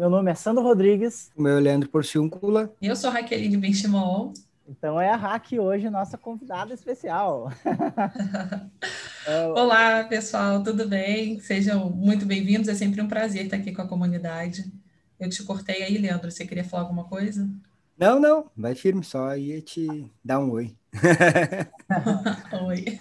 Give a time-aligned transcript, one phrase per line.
[0.00, 1.30] Meu nome é Sandro Rodrigues.
[1.36, 2.74] O meu é Leandro Porciúncula.
[2.80, 4.32] E eu sou Raqueline Benchimol.
[4.66, 7.52] Então é a Rac hoje, nossa convidada especial.
[9.54, 11.38] Olá, pessoal, tudo bem?
[11.40, 12.70] Sejam muito bem-vindos.
[12.70, 14.72] É sempre um prazer estar aqui com a comunidade.
[15.18, 16.30] Eu te cortei aí, Leandro.
[16.30, 17.46] Você queria falar alguma coisa?
[17.98, 20.74] Não, não, vai firme, só ia te dar um oi.
[22.66, 22.98] oi.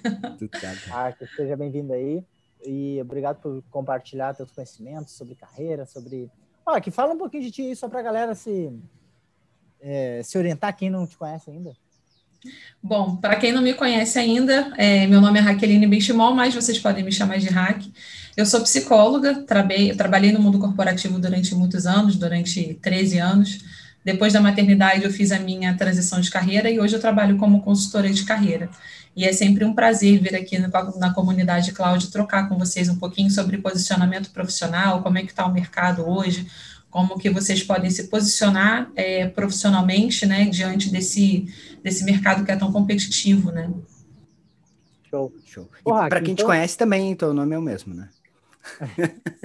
[0.92, 2.22] Ah, que seja bem-vindo aí
[2.62, 6.30] e obrigado por compartilhar seus conhecimentos sobre carreira, sobre.
[6.70, 8.72] Olha, que fala um pouquinho de ti aí, só para a galera se,
[9.82, 11.74] é, se orientar, quem não te conhece ainda.
[12.82, 16.78] Bom, para quem não me conhece ainda, é, meu nome é Raqueline Benchimol, mas vocês
[16.78, 17.92] podem me chamar de Hack.
[18.38, 23.60] Eu sou psicóloga, trabei, trabalhei no mundo corporativo durante muitos anos, durante 13 anos.
[24.06, 27.64] Depois da maternidade, eu fiz a minha transição de carreira e hoje eu trabalho como
[27.64, 28.70] consultora de carreira.
[29.16, 32.96] E é sempre um prazer vir aqui na, na comunidade cloud trocar com vocês um
[32.96, 36.48] pouquinho sobre posicionamento profissional, como é que está o mercado hoje,
[36.90, 41.48] como que vocês podem se posicionar é, profissionalmente, né, diante desse,
[41.84, 43.72] desse mercado que é tão competitivo, né?
[45.10, 45.70] Show, show.
[45.80, 46.46] E para quem então...
[46.46, 48.10] te conhece também, teu nome é o mesmo, né?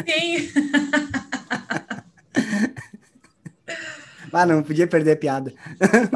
[0.07, 0.51] Sim.
[4.33, 5.53] ah, não podia perder a piada.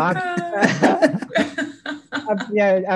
[2.27, 2.33] a,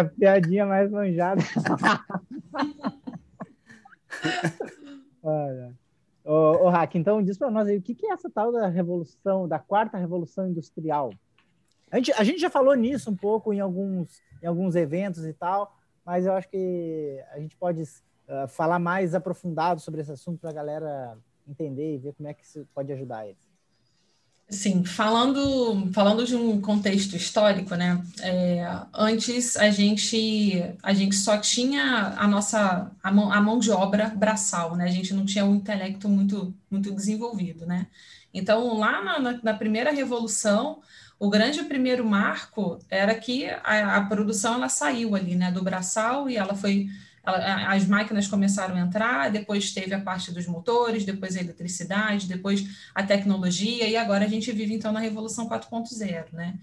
[0.01, 1.43] a piadinha mais manjada.
[6.83, 9.59] Hack, então diz para nós aí, o que, que é essa tal da revolução, da
[9.59, 11.11] quarta revolução industrial?
[11.91, 15.33] A gente, a gente já falou nisso um pouco em alguns, em alguns eventos e
[15.33, 20.41] tal, mas eu acho que a gente pode uh, falar mais aprofundado sobre esse assunto
[20.41, 23.52] para a galera entender e ver como é que isso pode ajudar eles.
[24.51, 28.03] Sim, falando, falando de um contexto histórico, né?
[28.21, 28.63] É,
[28.93, 34.09] antes a gente, a gente só tinha a nossa a mão, a mão de obra
[34.11, 34.85] braçal, né?
[34.85, 37.87] A gente não tinha um intelecto muito, muito desenvolvido, né?
[38.35, 40.83] Então, lá na, na primeira revolução,
[41.19, 45.51] o grande primeiro marco era que a, a produção ela saiu ali, né?
[45.51, 46.89] Do braçal e ela foi
[47.25, 52.65] as máquinas começaram a entrar, depois teve a parte dos motores, depois a eletricidade, depois
[52.95, 56.59] a tecnologia, e agora a gente vive então na Revolução 4.0, né?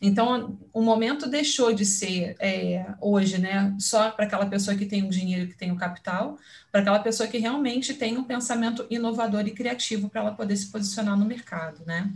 [0.00, 5.02] Então, o momento deixou de ser é, hoje, né, só para aquela pessoa que tem
[5.02, 6.36] o dinheiro, que tem o capital,
[6.70, 10.70] para aquela pessoa que realmente tem um pensamento inovador e criativo para ela poder se
[10.70, 12.12] posicionar no mercado, né?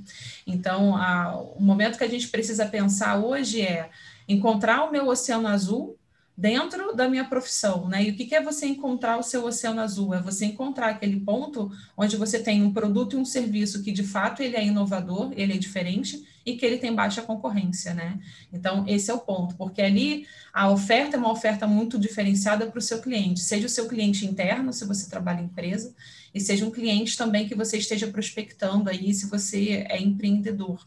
[0.47, 3.89] Então, a, o momento que a gente precisa pensar hoje é
[4.29, 5.99] encontrar o meu oceano azul
[6.39, 8.05] dentro da minha profissão, né?
[8.05, 10.15] E o que, é você encontrar o seu oceano azul?
[10.15, 14.05] É você encontrar aquele ponto onde você tem um produto e um serviço que de
[14.05, 18.21] fato ele é inovador, ele é diferente e que ele tem baixa concorrência, né?
[18.53, 22.79] Então esse é o ponto, porque ali a oferta é uma oferta muito diferenciada para
[22.79, 25.93] o seu cliente, seja o seu cliente interno, se você trabalha em empresa,
[26.33, 30.87] e seja um cliente também que você esteja prospectando aí, se você é empreendedor.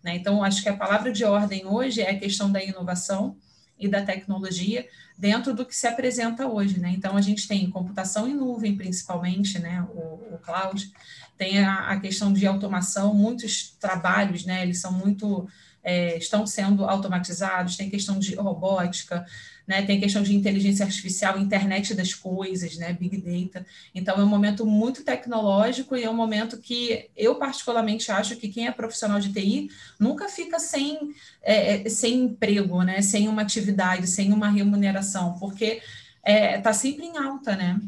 [0.00, 0.14] Né?
[0.14, 3.36] Então, acho que a palavra de ordem hoje é a questão da inovação,
[3.82, 4.88] e da tecnologia
[5.18, 6.90] dentro do que se apresenta hoje, né?
[6.90, 9.86] Então a gente tem computação em nuvem, principalmente, né?
[9.92, 10.90] O, o cloud,
[11.36, 14.62] tem a, a, questão de automação, muitos trabalhos, né?
[14.62, 15.48] Eles são muito
[15.82, 19.26] é, estão sendo automatizados, tem questão de robótica,
[19.66, 19.82] né?
[19.82, 22.92] Tem questão de inteligência artificial, internet das coisas, né?
[22.92, 23.64] Big data.
[23.94, 28.48] Então é um momento muito tecnológico e é um momento que eu particularmente acho que
[28.48, 33.02] quem é profissional de TI nunca fica sem, é, é, sem emprego, né?
[33.02, 35.82] Sem uma atividade, sem uma remuneração, porque está
[36.24, 37.80] é, tá sempre em alta, né?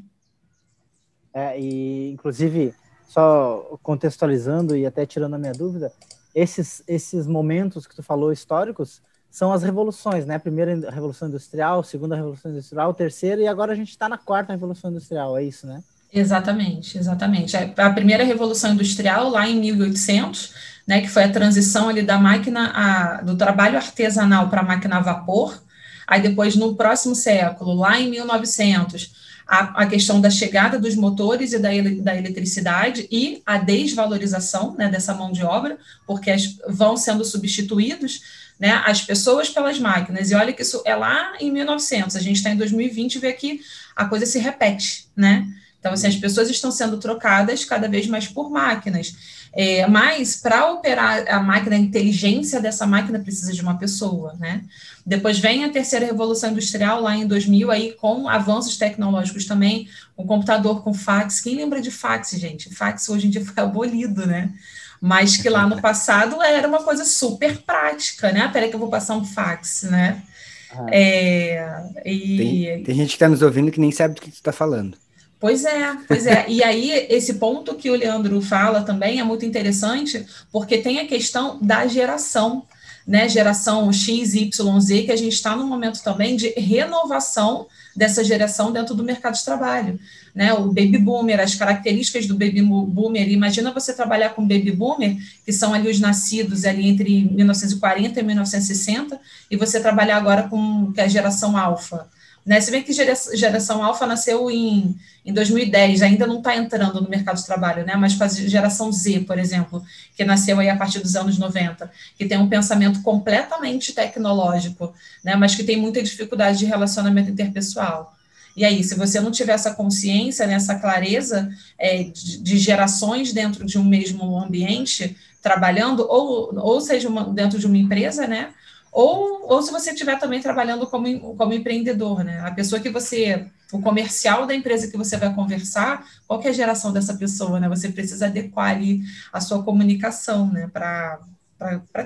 [1.33, 2.73] É, e inclusive
[3.09, 5.93] só contextualizando e até tirando a minha dúvida,
[6.35, 9.01] esses esses momentos que tu falou históricos
[9.31, 10.39] são as revoluções, né?
[10.39, 14.91] Primeira revolução industrial, segunda revolução industrial, terceira e agora a gente está na quarta revolução
[14.91, 15.83] industrial, é isso, né?
[16.13, 17.57] Exatamente, exatamente.
[17.57, 20.55] É, a primeira revolução industrial lá em 1800,
[20.87, 24.99] né, que foi a transição ali da máquina a, do trabalho artesanal para a máquina
[24.99, 25.61] a vapor.
[26.07, 31.53] Aí depois no próximo século, lá em 1900, a, a questão da chegada dos motores
[31.53, 36.97] e da, da eletricidade e a desvalorização né, dessa mão de obra, porque as, vão
[36.97, 38.21] sendo substituídos
[38.59, 40.31] né, as pessoas pelas máquinas.
[40.31, 43.33] E olha que isso é lá em 1900, a gente está em 2020 e vê
[43.33, 43.61] que
[43.95, 45.47] a coisa se repete, né?
[45.79, 49.15] Então, assim, as pessoas estão sendo trocadas cada vez mais por máquinas.
[49.57, 54.65] É, mas, para operar a máquina, a inteligência dessa máquina precisa de uma pessoa, né?
[55.07, 60.25] Depois vem a terceira revolução industrial, lá em 2000, aí com avanços tecnológicos também, o
[60.25, 61.41] computador com fax.
[61.41, 62.75] Quem lembra de fax, gente?
[62.75, 64.53] Fax hoje em dia foi abolido, né?
[65.01, 68.49] mas que lá no passado era uma coisa super prática, né?
[68.51, 70.23] Peraí que eu vou passar um fax, né?
[70.71, 72.37] Ah, é, e...
[72.39, 74.97] tem, tem, gente que está nos ouvindo que nem sabe do que tu está falando.
[75.45, 76.47] Pois é, pois é.
[76.49, 81.07] E aí, esse ponto que o Leandro fala também é muito interessante, porque tem a
[81.07, 82.65] questão da geração,
[83.07, 83.29] né?
[83.29, 88.73] Geração X, Y, Z, que a gente está no momento também de renovação dessa geração
[88.73, 90.01] dentro do mercado de trabalho.
[90.35, 93.29] Né, o baby boomer, as características do baby boomer.
[93.29, 98.23] Imagina você trabalhar com baby boomer, que são ali os nascidos ali entre 1940 e
[98.23, 99.21] 1960,
[99.51, 102.09] e você trabalhar agora com que é a geração alfa.
[102.45, 102.61] Né?
[102.61, 104.95] Se bem que geração, geração alfa nasceu em,
[105.25, 107.97] em 2010, ainda não está entrando no mercado de trabalho, né?
[107.97, 109.83] mas geração Z, por exemplo,
[110.15, 114.93] que nasceu aí a partir dos anos 90, que tem um pensamento completamente tecnológico,
[115.25, 115.35] né?
[115.37, 118.15] mas que tem muita dificuldade de relacionamento interpessoal.
[118.57, 123.33] E aí, se você não tiver essa consciência, né, essa clareza é, de, de, gerações
[123.33, 128.51] dentro de um mesmo ambiente, trabalhando, ou, ou seja, uma, dentro de uma empresa, né?
[128.95, 132.39] Ou, ou se você estiver também trabalhando como, como empreendedor, né?
[132.43, 136.53] A pessoa que você, o comercial da empresa que você vai conversar, qual é a
[136.53, 137.69] geração dessa pessoa, né?
[137.69, 139.03] Você precisa adequar ali
[139.33, 140.69] a sua comunicação, né?
[140.69, 141.19] Para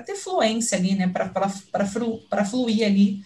[0.03, 1.07] ter fluência ali, né?
[1.07, 3.21] Para flu, fluir ali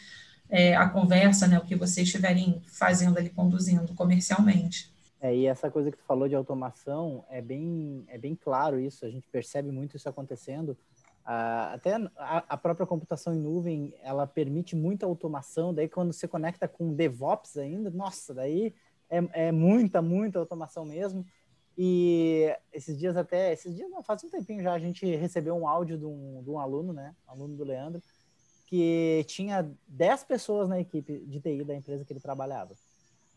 [0.50, 1.58] é, a conversa, né?
[1.58, 4.92] O que vocês estiverem fazendo ali, conduzindo comercialmente.
[5.22, 9.06] É, e essa coisa que tu falou de automação, é bem, é bem claro isso,
[9.06, 10.78] a gente percebe muito isso acontecendo,
[11.26, 16.68] até a, a, própria computação em nuvem, ela permite muita automação, daí quando você conecta
[16.68, 18.74] com DevOps ainda, nossa, daí
[19.10, 21.26] é, é muita, muita automação mesmo.
[21.78, 25.68] E esses dias até, esses dias não, faz um tempinho já, a gente recebeu um
[25.68, 28.02] áudio de um, de um aluno, né, aluno do Leandro,
[28.68, 32.76] que tinha 10 pessoas na equipe de TI da empresa que ele trabalhava.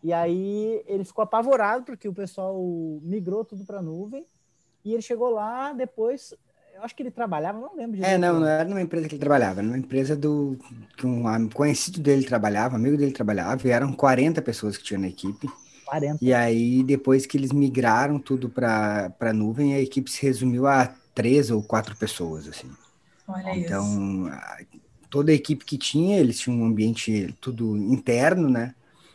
[0.03, 2.57] E aí ele ficou apavorado porque o pessoal
[3.03, 4.27] migrou tudo para nuvem
[4.85, 6.35] e ele chegou lá depois
[6.77, 8.05] eu acho que ele trabalhava, não lembro.
[8.05, 10.59] É, não, não era numa empresa que ele trabalhava, era numa empresa do
[10.97, 15.09] que um conhecido dele trabalhava, amigo dele trabalhava, e eram 40 pessoas que tinham na
[15.09, 15.49] equipe.
[15.87, 16.19] 40.
[16.23, 20.93] E aí, depois que eles migraram tudo para a nuvem, a equipe se resumiu a
[21.15, 22.71] três ou quatro pessoas, assim.
[23.27, 24.81] Olha então, isso.
[25.09, 28.75] toda a equipe que tinha, eles tinham um ambiente tudo interno, né?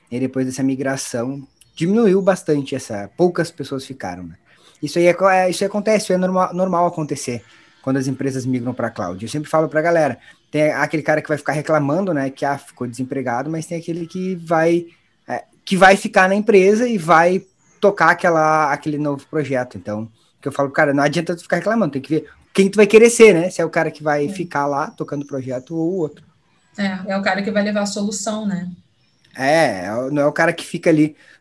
[0.09, 3.09] E depois dessa migração, diminuiu bastante essa...
[3.15, 4.37] Poucas pessoas ficaram, né?
[4.81, 7.43] Isso aí é, é, isso acontece, é normal, normal acontecer
[7.81, 9.23] quando as empresas migram para a cloud.
[9.23, 10.17] Eu sempre falo para a galera,
[10.49, 14.05] tem aquele cara que vai ficar reclamando, né, que ah, ficou desempregado, mas tem aquele
[14.05, 14.85] que vai
[15.27, 17.43] é, que vai ficar na empresa e vai
[17.79, 19.77] tocar aquela, aquele novo projeto.
[19.77, 20.09] Então,
[20.41, 22.87] que eu falo, cara, não adianta tu ficar reclamando, tem que ver quem tu vai
[22.87, 23.49] querer ser, né?
[23.49, 24.29] Se é o cara que vai é.
[24.29, 26.25] ficar lá tocando o projeto ou o outro.
[26.77, 28.69] É, é o cara que vai levar a solução, né?
[29.35, 31.15] É, não é o cara que fica ali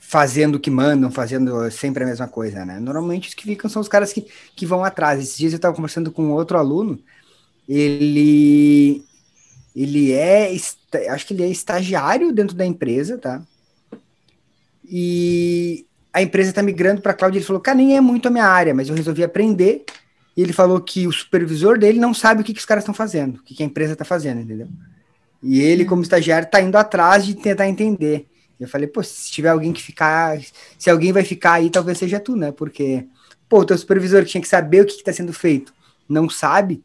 [0.00, 2.80] fazendo o que mandam, fazendo sempre a mesma coisa, né?
[2.80, 5.20] Normalmente os que ficam são os caras que, que vão atrás.
[5.20, 6.98] Esses dias eu estava conversando com outro aluno,
[7.68, 9.04] ele
[9.74, 10.56] ele é,
[11.10, 13.42] acho que ele é estagiário dentro da empresa, tá?
[14.88, 17.36] E a empresa está migrando para cloud.
[17.36, 19.84] Ele falou, cara, nem é muito a minha área, mas eu resolvi aprender.
[20.34, 22.94] E ele falou que o supervisor dele não sabe o que, que os caras estão
[22.94, 24.68] fazendo, o que, que a empresa está fazendo, entendeu?
[25.42, 28.26] E ele, como estagiário, está indo atrás de tentar entender.
[28.58, 30.38] Eu falei, pô, se tiver alguém que ficar,
[30.78, 32.50] se alguém vai ficar aí, talvez seja tu, né?
[32.52, 33.06] Porque,
[33.48, 35.74] pô, o teu supervisor tinha que saber o que está sendo feito,
[36.08, 36.82] não sabe.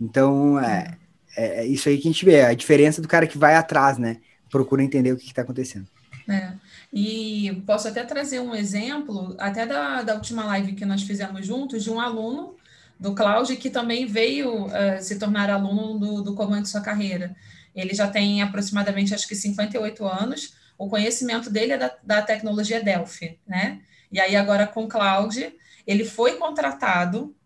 [0.00, 0.96] Então, é,
[1.36, 3.98] é, é, isso aí que a gente vê, a diferença do cara que vai atrás,
[3.98, 4.18] né?
[4.50, 5.86] Procura entender o que está acontecendo.
[6.28, 6.52] É.
[6.92, 11.84] E posso até trazer um exemplo, até da, da última live que nós fizemos juntos,
[11.84, 12.56] de um aluno
[12.98, 17.34] do Cláudio que também veio uh, se tornar aluno do, do Comando Sua Carreira.
[17.74, 20.54] Ele já tem aproximadamente, acho que 58 anos.
[20.80, 23.82] O conhecimento dele é da, da tecnologia Delphi, né?
[24.10, 25.54] E aí, agora com o Cloud,
[25.86, 27.36] ele foi contratado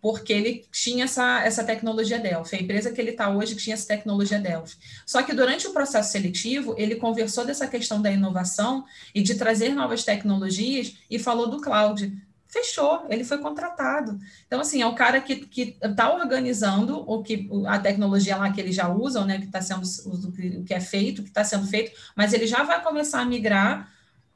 [0.00, 3.86] porque ele tinha essa, essa tecnologia Delphi, a empresa que ele está hoje tinha essa
[3.86, 4.78] tecnologia Delphi.
[5.04, 9.74] Só que durante o processo seletivo, ele conversou dessa questão da inovação e de trazer
[9.74, 12.10] novas tecnologias e falou do cloud
[12.48, 14.18] fechou, ele foi contratado.
[14.46, 15.46] Então, assim, é o cara que
[15.82, 19.84] está organizando o que a tecnologia lá que eles já usam, né, que está sendo
[19.84, 23.92] o que é feito, que está sendo feito, mas ele já vai começar a migrar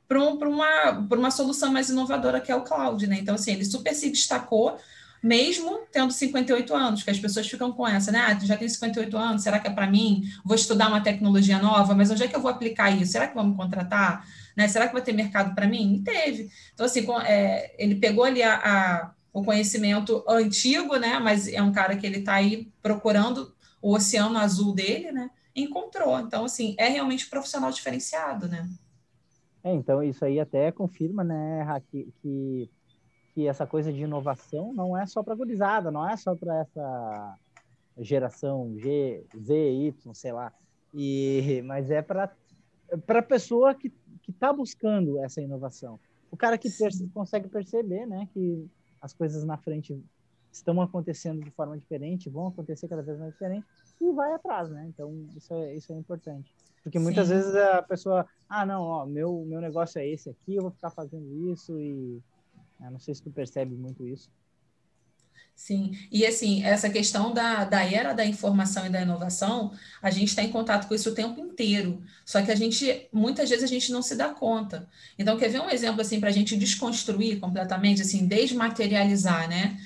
[0.06, 3.16] para um, uma, uma solução mais inovadora que é o cloud, né?
[3.18, 4.76] Então, assim, ele super se destacou,
[5.22, 8.18] mesmo tendo 58 anos, que as pessoas ficam com essa, né?
[8.18, 10.24] Ah, já tem 58 anos, será que é para mim?
[10.44, 13.12] Vou estudar uma tecnologia nova, mas onde é que eu vou aplicar isso?
[13.12, 14.26] Será que vamos contratar?
[14.56, 14.68] Né?
[14.68, 15.94] Será que vai ter mercado para mim?
[15.94, 16.50] E teve.
[16.74, 21.18] Então, assim, é, ele pegou ali a, a, o conhecimento antigo, né?
[21.18, 25.30] Mas é um cara que ele está aí procurando o oceano azul dele, né?
[25.54, 26.18] Encontrou.
[26.20, 28.68] Então, assim, é realmente profissional diferenciado, né?
[29.64, 32.70] É, então isso aí até confirma, né, que, que,
[33.32, 37.38] que essa coisa de inovação não é só para gurizada, não é só para essa
[37.98, 40.52] geração G, Z, Y, sei lá.
[40.92, 42.30] E, mas é para
[43.06, 43.90] para pessoa que
[44.30, 45.98] está buscando essa inovação.
[46.30, 48.66] O cara que perce consegue perceber né, que
[49.00, 50.00] as coisas na frente
[50.50, 53.66] estão acontecendo de forma diferente, vão acontecer cada vez mais diferente,
[54.00, 54.86] e vai atrás, né?
[54.88, 56.54] Então, isso é, isso é importante.
[56.82, 57.34] Porque muitas Sim.
[57.34, 60.90] vezes a pessoa, ah, não, ó, meu, meu negócio é esse aqui, eu vou ficar
[60.90, 62.20] fazendo isso, e
[62.80, 64.30] eu não sei se tu percebe muito isso.
[65.54, 70.28] Sim, e assim, essa questão da, da era da informação e da inovação, a gente
[70.28, 73.68] está em contato com isso o tempo inteiro, só que a gente, muitas vezes a
[73.68, 74.88] gente não se dá conta.
[75.16, 79.78] Então, quer ver um exemplo assim para a gente desconstruir completamente, assim, desmaterializar, né?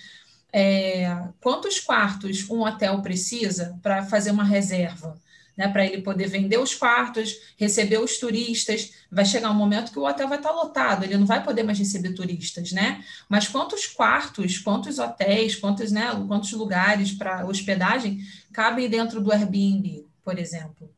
[0.52, 1.06] É,
[1.40, 5.20] quantos quartos um hotel precisa para fazer uma reserva?
[5.56, 8.92] Né, para ele poder vender os quartos, receber os turistas.
[9.10, 11.78] Vai chegar um momento que o hotel vai estar lotado, ele não vai poder mais
[11.78, 13.02] receber turistas, né?
[13.28, 18.20] Mas quantos quartos, quantos hotéis, quantos, né, quantos lugares para hospedagem
[18.52, 20.90] cabem dentro do Airbnb, por exemplo?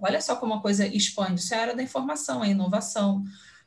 [0.00, 1.40] Olha só como a coisa expande.
[1.40, 3.24] Isso é a área da informação, a inovação.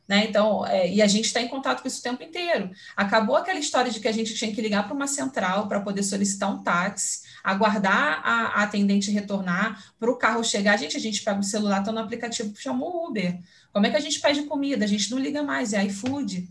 [0.08, 0.26] Né?
[0.28, 2.72] Então, é, e a gente está em contato com isso o tempo inteiro.
[2.96, 6.04] Acabou aquela história de que a gente tinha que ligar para uma central para poder
[6.04, 10.78] solicitar um táxi, aguardar a, a atendente retornar, para o carro chegar.
[10.78, 13.40] Gente, a gente pega o celular, está no aplicativo, chamou o Uber.
[13.72, 14.86] Como é que a gente pede comida?
[14.86, 16.50] A gente não liga mais, é iFood.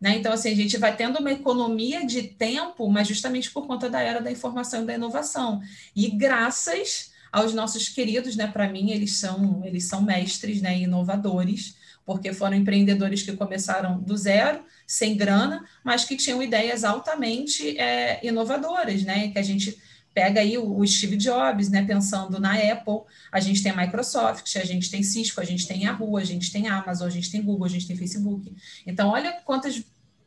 [0.00, 0.16] Né?
[0.16, 4.00] Então, assim, a gente vai tendo uma economia de tempo, mas justamente por conta da
[4.00, 5.60] era da informação e da inovação.
[5.94, 8.46] E graças aos nossos queridos, né?
[8.46, 10.78] Para mim, eles são, eles são mestres, né?
[10.78, 17.78] Inovadores porque foram empreendedores que começaram do zero, sem grana, mas que tinham ideias altamente
[17.78, 19.28] é, inovadoras, né?
[19.28, 19.78] Que a gente
[20.14, 21.84] pega aí o, Steve Jobs, né?
[21.84, 25.84] Pensando na Apple, a gente tem a Microsoft, a gente tem Cisco, a gente tem
[25.84, 28.54] Yahoo, a gente tem Amazon, a gente tem Google, a gente tem Facebook.
[28.86, 29.84] Então, olha quantas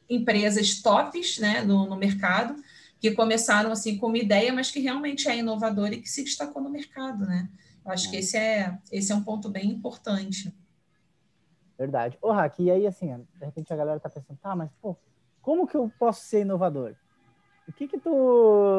[0.10, 2.56] empresas tops, né, no, no mercado
[3.00, 6.62] que começaram assim com uma ideia, mas que realmente é inovadora e que se destacou
[6.62, 7.50] no mercado, né?
[7.86, 8.20] Eu acho que é.
[8.20, 10.52] esse é, esse é um ponto bem importante.
[11.78, 12.18] Verdade.
[12.22, 14.96] Ô, Raque, e aí, assim, de repente a galera tá pensando, tá, mas, pô,
[15.42, 16.96] como que eu posso ser inovador?
[17.68, 18.10] O que que tu,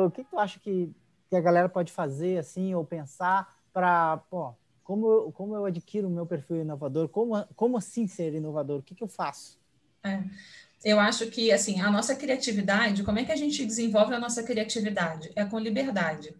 [0.06, 0.90] o que, tu acha que,
[1.28, 6.06] que a galera pode fazer, assim, ou pensar para, pô, como eu, como eu adquiro
[6.06, 7.08] o meu perfil inovador?
[7.08, 8.78] Como, como assim ser inovador?
[8.78, 9.58] O que que eu faço?
[10.04, 10.22] É,
[10.84, 14.42] eu acho que, assim, a nossa criatividade, como é que a gente desenvolve a nossa
[14.42, 15.32] criatividade?
[15.34, 16.34] É com liberdade.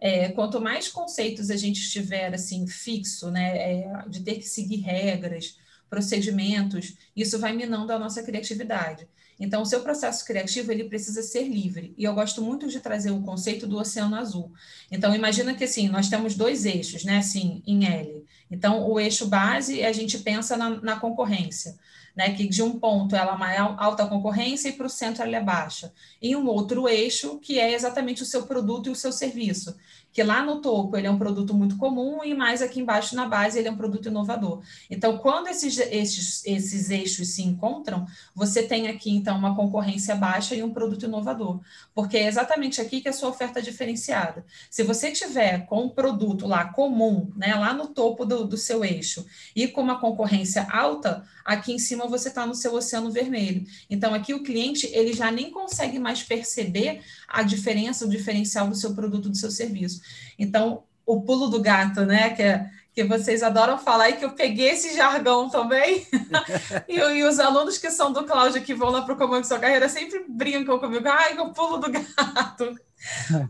[0.00, 4.78] É, quanto mais conceitos a gente tiver, assim, fixo, né, é, de ter que seguir
[4.78, 5.56] regras,
[5.88, 9.06] procedimentos, isso vai minando a nossa criatividade.
[9.38, 11.94] Então, o seu processo criativo ele precisa ser livre.
[11.98, 14.52] E eu gosto muito de trazer o conceito do oceano azul.
[14.90, 17.18] Então, imagina que assim, nós temos dois eixos, né?
[17.18, 18.24] Assim, em L.
[18.50, 21.76] Então, o eixo base, a gente pensa na, na concorrência,
[22.16, 22.32] né?
[22.34, 25.42] Que de um ponto ela é uma alta concorrência e para o centro ela é
[25.42, 25.92] baixa.
[26.22, 29.74] E um outro eixo, que é exatamente o seu produto e o seu serviço
[30.14, 33.26] que lá no topo ele é um produto muito comum e mais aqui embaixo na
[33.26, 34.62] base ele é um produto inovador.
[34.88, 40.54] Então, quando esses, esses, esses eixos se encontram, você tem aqui então uma concorrência baixa
[40.54, 41.60] e um produto inovador,
[41.92, 44.46] porque é exatamente aqui que é a sua oferta diferenciada.
[44.70, 48.84] Se você tiver com um produto lá comum, né, lá no topo do, do seu
[48.84, 53.66] eixo, e com uma concorrência alta, aqui em cima você está no seu oceano vermelho.
[53.90, 58.76] Então, aqui o cliente ele já nem consegue mais perceber a diferença, o diferencial do
[58.76, 60.03] seu produto, do seu serviço.
[60.38, 62.30] Então, o pulo do gato, né?
[62.30, 66.06] Que, é, que vocês adoram falar e que eu peguei esse jargão também.
[66.88, 69.58] e, e, os alunos que são do Cláudio que vão lá para o Comando Sua
[69.58, 71.06] Carreira sempre brincam comigo.
[71.08, 72.74] Ai, o pulo do gato.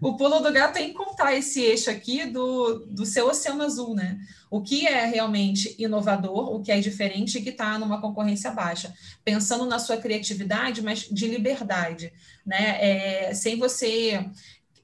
[0.01, 4.19] o pulo do gato é encontrar esse eixo aqui do, do seu oceano azul, né?
[4.51, 8.95] O que é realmente inovador, o que é diferente e que está numa concorrência baixa.
[9.25, 12.13] Pensando na sua criatividade, mas de liberdade,
[12.47, 12.79] né?
[12.81, 14.25] É, sem você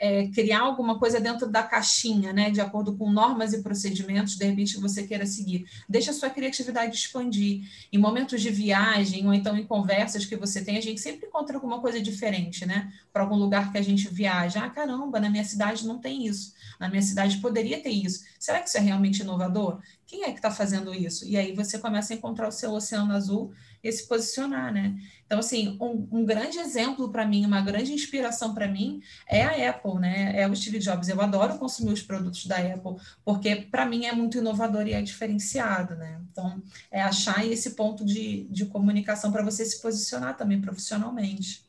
[0.00, 4.47] é, criar alguma coisa dentro da caixinha, né, de acordo com normas e procedimentos, de
[4.47, 5.66] repente que você queira seguir.
[5.87, 7.69] Deixa a sua criatividade expandir.
[7.92, 11.54] Em momentos de viagem ou então em conversas que você tem, a gente sempre encontra
[11.54, 12.90] alguma coisa diferente, né?
[13.12, 14.64] Para algum lugar que a gente viaja.
[14.64, 16.54] Ah, caramba, na minha cidade não tem isso.
[16.78, 18.25] Na minha cidade poderia ter isso.
[18.38, 19.80] Será que isso é realmente inovador?
[20.07, 21.28] Quem é que está fazendo isso?
[21.28, 24.99] E aí você começa a encontrar o seu oceano azul e se posicionar, né?
[25.25, 29.70] Então, assim, um, um grande exemplo para mim, uma grande inspiração para mim é a
[29.70, 30.38] Apple, né?
[30.38, 31.08] É o Steve Jobs.
[31.08, 35.00] Eu adoro consumir os produtos da Apple, porque para mim é muito inovador e é
[35.00, 36.20] diferenciado, né?
[36.30, 41.64] Então, é achar esse ponto de, de comunicação para você se posicionar também profissionalmente.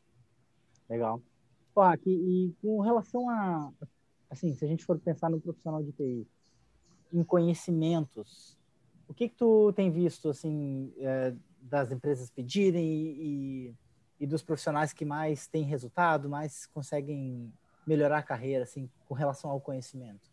[0.89, 1.21] Legal.
[1.75, 3.71] Aqui, e com relação a,
[4.29, 6.27] assim, se a gente for pensar no profissional de TI,
[7.13, 8.57] em conhecimentos,
[9.07, 13.75] o que que tu tem visto, assim, é, das empresas pedirem e,
[14.19, 17.51] e, dos profissionais que mais têm resultado, mais conseguem
[17.85, 20.31] melhorar a carreira, assim, com relação ao conhecimento?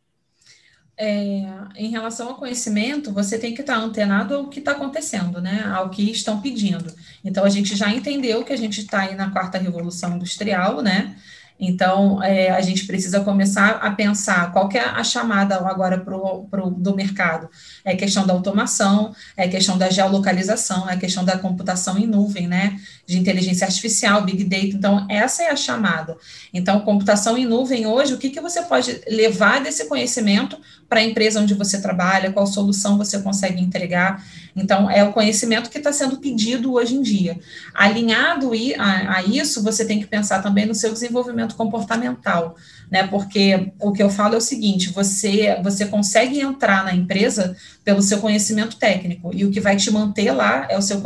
[0.99, 1.45] é,
[1.77, 5.65] em relação ao conhecimento, você tem que estar antenado ao que está acontecendo, né?
[5.73, 6.93] Ao que estão pedindo.
[7.25, 11.17] Então, a gente já entendeu que a gente está aí na quarta revolução industrial, né?
[11.59, 16.71] Então, é, a gente precisa começar a pensar qual é a chamada agora pro, pro,
[16.71, 17.49] do mercado.
[17.85, 22.79] É questão da automação, é questão da geolocalização, é questão da computação em nuvem, né?
[23.07, 24.67] De inteligência artificial, big data.
[24.67, 26.17] Então, essa é a chamada.
[26.55, 31.05] Então, computação em nuvem hoje, o que, que você pode levar desse conhecimento para a
[31.05, 34.25] empresa onde você trabalha, qual solução você consegue entregar.
[34.57, 37.39] Então, é o conhecimento que está sendo pedido hoje em dia.
[37.75, 42.57] Alinhado a, isso, você tem que pensar também no seu desenvolvimento comportamental,
[42.91, 43.07] né?
[43.07, 47.55] Porque o que eu falo é o seguinte: você, você consegue entrar na empresa
[47.85, 51.03] pelo seu conhecimento técnico, e o que vai te manter lá é o seu,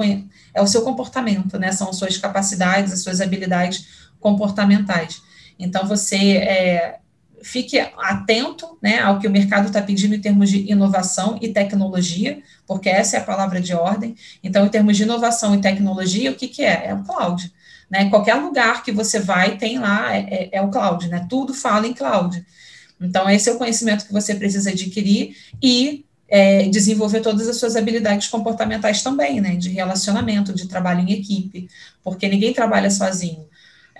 [0.55, 1.73] é o seu comportamento, né?
[1.73, 3.87] São suas capacidades, as suas habilidades
[4.21, 5.21] comportamentais.
[5.59, 6.99] Então, você é,
[7.43, 12.41] fique atento né, ao que o mercado está pedindo em termos de inovação e tecnologia,
[12.67, 14.15] porque essa é a palavra de ordem.
[14.43, 16.87] Então, em termos de inovação e tecnologia, o que, que é?
[16.87, 17.53] É o cloud.
[17.91, 18.09] Né?
[18.09, 21.27] Qualquer lugar que você vai, tem lá, é, é, é o cloud, né?
[21.29, 22.45] Tudo fala em cloud.
[23.01, 27.77] Então, esse é o conhecimento que você precisa adquirir e é, desenvolver todas as suas
[27.77, 29.57] habilidades comportamentais também, né?
[29.57, 31.69] De relacionamento, de trabalho em equipe,
[32.03, 33.47] porque ninguém trabalha sozinho.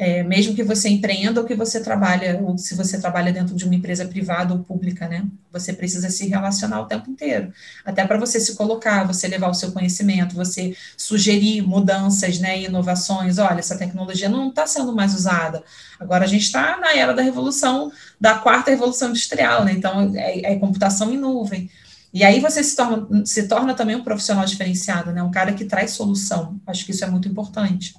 [0.05, 3.65] É, mesmo que você empreenda ou que você trabalha, ou se você trabalha dentro de
[3.65, 5.25] uma empresa privada ou pública, né?
[5.53, 7.53] Você precisa se relacionar o tempo inteiro.
[7.85, 13.39] Até para você se colocar, você levar o seu conhecimento, você sugerir mudanças, né, inovações.
[13.39, 15.63] Olha, essa tecnologia não está sendo mais usada.
[16.01, 19.71] Agora a gente está na era da revolução, da quarta revolução industrial, né?
[19.71, 21.71] Então é, é computação em nuvem.
[22.13, 25.23] E aí você se torna, se torna também um profissional diferenciado, né?
[25.23, 26.61] Um cara que traz solução.
[26.67, 27.95] Acho que isso é muito importante.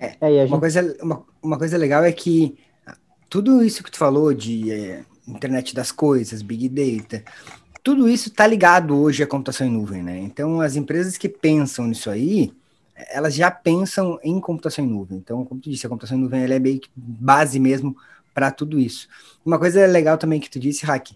[0.00, 2.56] É, é uma, coisa, uma, uma coisa legal é que
[3.28, 7.22] tudo isso que tu falou de é, internet das coisas, big data,
[7.82, 10.18] tudo isso está ligado hoje à computação em nuvem, né?
[10.18, 12.52] Então, as empresas que pensam nisso aí,
[13.08, 15.18] elas já pensam em computação em nuvem.
[15.18, 17.96] Então, como tu disse, a computação em nuvem é meio que base mesmo
[18.34, 19.08] para tudo isso.
[19.44, 21.10] Uma coisa legal também que tu disse, Hack,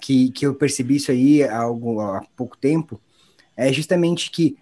[0.00, 3.00] que, que eu percebi isso aí há, algum, há pouco tempo,
[3.56, 4.56] é justamente que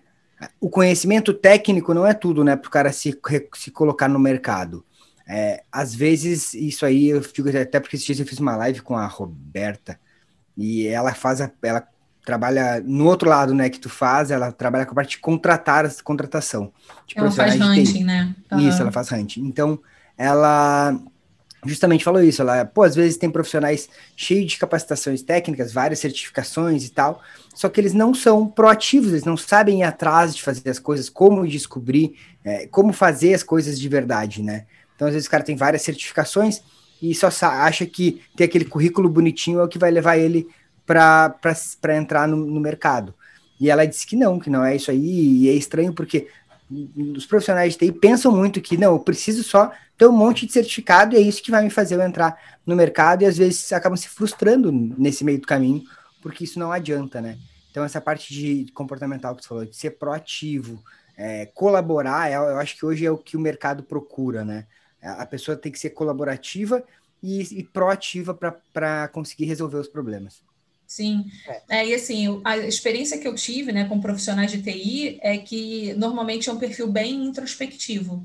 [0.60, 3.18] o conhecimento técnico não é tudo, né, para o cara se,
[3.54, 4.84] se colocar no mercado.
[5.26, 8.80] É, às vezes, isso aí, eu digo até porque esses dias eu fiz uma live
[8.80, 9.98] com a Roberta,
[10.56, 11.86] e ela faz, a, ela
[12.24, 15.90] trabalha no outro lado, né, que tu faz, ela trabalha com a parte de contratar,
[16.02, 16.72] contratação.
[17.06, 18.34] De ela faz hunting, né?
[18.52, 18.68] Uhum.
[18.68, 19.46] Isso, ela faz hunting.
[19.46, 19.80] Então,
[20.16, 20.98] ela
[21.68, 26.84] justamente falou isso, ela, pô, às vezes tem profissionais cheios de capacitações técnicas, várias certificações
[26.84, 27.22] e tal,
[27.54, 31.08] só que eles não são proativos, eles não sabem ir atrás de fazer as coisas,
[31.08, 34.66] como descobrir, é, como fazer as coisas de verdade, né?
[34.94, 36.60] Então, às vezes o cara tem várias certificações
[37.00, 40.48] e só acha que ter aquele currículo bonitinho é o que vai levar ele
[40.84, 43.14] para entrar no, no mercado.
[43.60, 46.28] E ela disse que não, que não é isso aí, e é estranho porque
[47.16, 50.52] os profissionais de TI pensam muito que não, eu preciso só ter um monte de
[50.52, 53.72] certificado e é isso que vai me fazer eu entrar no mercado e às vezes
[53.72, 55.82] acabam se frustrando nesse meio do caminho,
[56.22, 57.36] porque isso não adianta, né?
[57.70, 60.82] Então, essa parte de comportamental que você falou, de ser proativo,
[61.16, 64.66] é, colaborar, eu, eu acho que hoje é o que o mercado procura, né?
[65.02, 66.82] A pessoa tem que ser colaborativa
[67.22, 68.34] e, e proativa
[68.72, 70.42] para conseguir resolver os problemas.
[70.86, 71.80] Sim, é.
[71.80, 71.86] é.
[71.88, 76.48] e assim, a experiência que eu tive né, com profissionais de TI é que normalmente
[76.48, 78.24] é um perfil bem introspectivo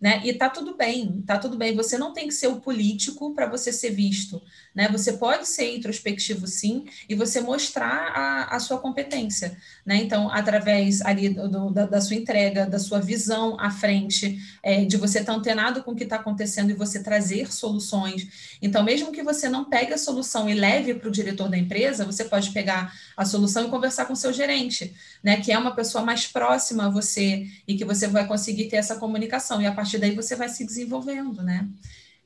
[0.00, 0.20] né?
[0.24, 1.74] E tá tudo bem, tá tudo bem.
[1.74, 4.40] Você não tem que ser o político para você ser visto,
[4.74, 4.88] né?
[4.92, 9.96] Você pode ser introspectivo, sim, e você mostrar a, a sua competência, né?
[9.96, 14.96] Então, através ali do, da, da, sua entrega, da sua visão à frente, é, de
[14.96, 18.56] você estar tá antenado com o que está acontecendo e você trazer soluções.
[18.62, 22.04] Então, mesmo que você não pegue a solução e leve para o diretor da empresa,
[22.04, 25.40] você pode pegar a solução e conversar com o seu gerente, né?
[25.40, 28.94] Que é uma pessoa mais próxima a você e que você vai conseguir ter essa
[28.96, 29.60] comunicação.
[29.60, 31.68] E a partir daí você vai se desenvolvendo, né?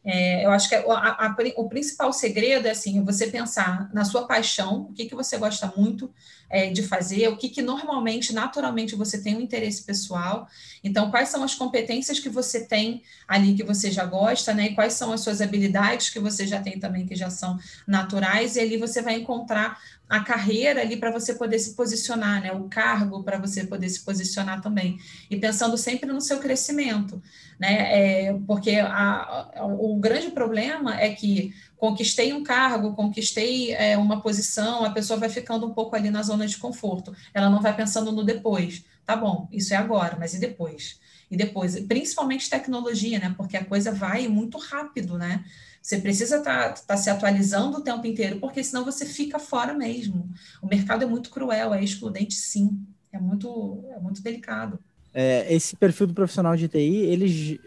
[0.04, 4.26] É, eu acho que a, a, o principal segredo é assim, você pensar na sua
[4.26, 6.12] paixão, o que, que você gosta muito
[6.50, 10.48] é, de fazer, o que, que normalmente, naturalmente, você tem um interesse pessoal.
[10.82, 14.66] Então, quais são as competências que você tem ali que você já gosta, né?
[14.66, 18.56] E quais são as suas habilidades que você já tem também, que já são naturais,
[18.56, 19.80] e ali você vai encontrar
[20.12, 22.52] a carreira ali para você poder se posicionar, né?
[22.52, 24.98] O cargo para você poder se posicionar também.
[25.30, 27.22] E pensando sempre no seu crescimento,
[27.58, 28.26] né?
[28.26, 34.20] É, porque a, a, o grande problema é que conquistei um cargo, conquistei é, uma
[34.20, 37.16] posição, a pessoa vai ficando um pouco ali na zona de conforto.
[37.32, 38.84] Ela não vai pensando no depois.
[39.06, 41.00] Tá bom, isso é agora, mas e depois?
[41.32, 43.34] e depois, principalmente tecnologia, né?
[43.34, 45.42] Porque a coisa vai muito rápido, né?
[45.82, 49.74] Você precisa estar tá, tá se atualizando o tempo inteiro, porque senão você fica fora
[49.74, 50.30] mesmo.
[50.62, 52.86] O mercado é muito cruel, é excludente, sim.
[53.12, 54.78] É muito, é muito delicado.
[55.12, 57.60] É, esse perfil do profissional de TI, ele,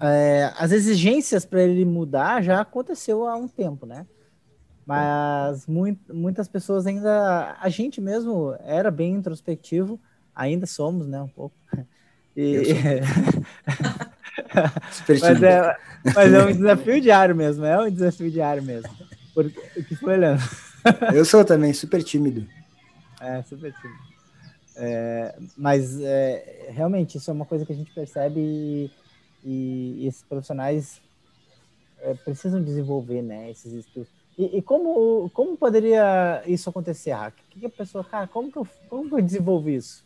[0.00, 4.06] é, as exigências para ele mudar já aconteceu há um tempo, né?
[4.86, 10.00] Mas muito, muitas pessoas ainda, a gente mesmo era bem introspectivo,
[10.34, 11.56] ainda somos, né, um pouco.
[12.34, 12.62] E...
[15.08, 15.76] mas, é,
[16.14, 18.90] mas é um desafio diário mesmo, é um desafio diário mesmo.
[19.34, 20.44] Porque, o que foi, Leandro?
[21.14, 22.46] Eu sou também super tímido.
[23.20, 24.06] É, super tímido.
[24.76, 28.90] É, mas é, realmente isso é uma coisa que a gente percebe e,
[29.42, 31.00] e esses profissionais
[32.00, 34.08] é, precisam desenvolver né, esses estudos.
[34.38, 37.34] E, e, como, como poderia isso acontecer, Hack?
[37.34, 40.04] O que, a pessoa, cara, como que eu, como que eu desenvolvo isso?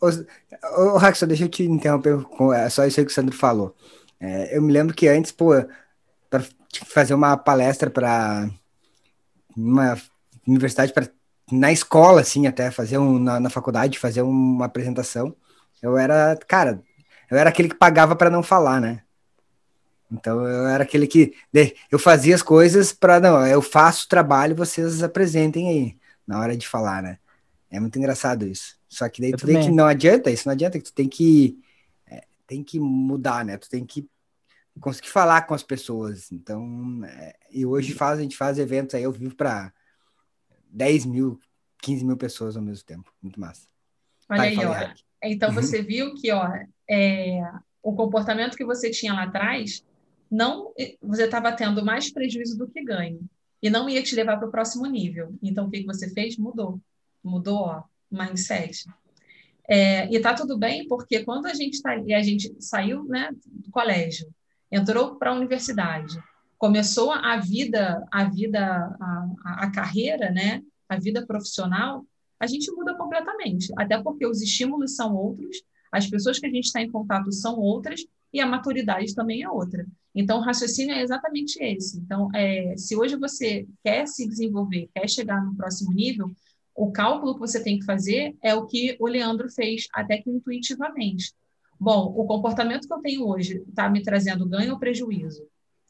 [0.00, 3.36] Ô, ô Rax, deixa eu te interromper com é, só isso aí que o Sandro
[3.36, 3.74] falou.
[4.18, 5.52] É, eu me lembro que antes, pô,
[6.28, 6.44] para
[6.86, 8.48] fazer uma palestra para
[9.56, 9.98] uma
[10.46, 11.08] universidade, pra,
[11.50, 15.34] na escola, assim, até fazer um, na, na faculdade, fazer uma apresentação,
[15.82, 16.82] eu era, cara,
[17.30, 19.02] eu era aquele que pagava para não falar, né?
[20.10, 21.34] Então eu era aquele que
[21.90, 26.56] eu fazia as coisas para não, eu faço o trabalho, vocês apresentem aí na hora
[26.56, 27.18] de falar, né?
[27.70, 28.76] É muito engraçado isso.
[28.88, 29.56] Só que daí eu tu também.
[29.56, 31.58] tem que não adianta, isso não adianta, que tu tem que
[32.06, 33.56] é, tem que mudar, né?
[33.56, 34.08] Tu tem que
[34.80, 36.32] conseguir falar com as pessoas.
[36.32, 39.72] Então, é, e hoje faz, a gente faz eventos aí, eu vivo para
[40.68, 41.38] 10 mil,
[41.82, 43.12] 15 mil pessoas ao mesmo tempo.
[43.22, 43.68] Muito massa.
[44.28, 44.94] Olha aí, ó.
[45.22, 46.48] Então você viu que ó,
[46.88, 47.40] é,
[47.82, 49.84] o comportamento que você tinha lá atrás,
[50.30, 53.20] não você estava tendo mais prejuízo do que ganho.
[53.62, 55.36] E não ia te levar para o próximo nível.
[55.42, 56.38] Então, o que, que você fez?
[56.38, 56.80] Mudou.
[57.22, 58.84] Mudou, ó, mindset.
[59.68, 63.70] É, e tá tudo bem, porque quando a gente tá, a gente saiu né, do
[63.70, 64.28] colégio,
[64.70, 66.18] entrou para a universidade,
[66.58, 68.60] começou a vida, a vida,
[69.00, 72.04] a, a, carreira, né, a vida profissional,
[72.38, 73.72] a gente muda completamente.
[73.76, 77.56] Até porque os estímulos são outros, as pessoas que a gente está em contato são
[77.56, 78.00] outras
[78.32, 79.86] e a maturidade também é outra.
[80.14, 81.98] Então, o raciocínio é exatamente esse.
[81.98, 86.30] Então, é, se hoje você quer se desenvolver, quer chegar no próximo nível,
[86.74, 90.30] o cálculo que você tem que fazer é o que o Leandro fez, até que
[90.30, 91.32] intuitivamente.
[91.78, 95.42] Bom, o comportamento que eu tenho hoje está me trazendo ganho ou prejuízo?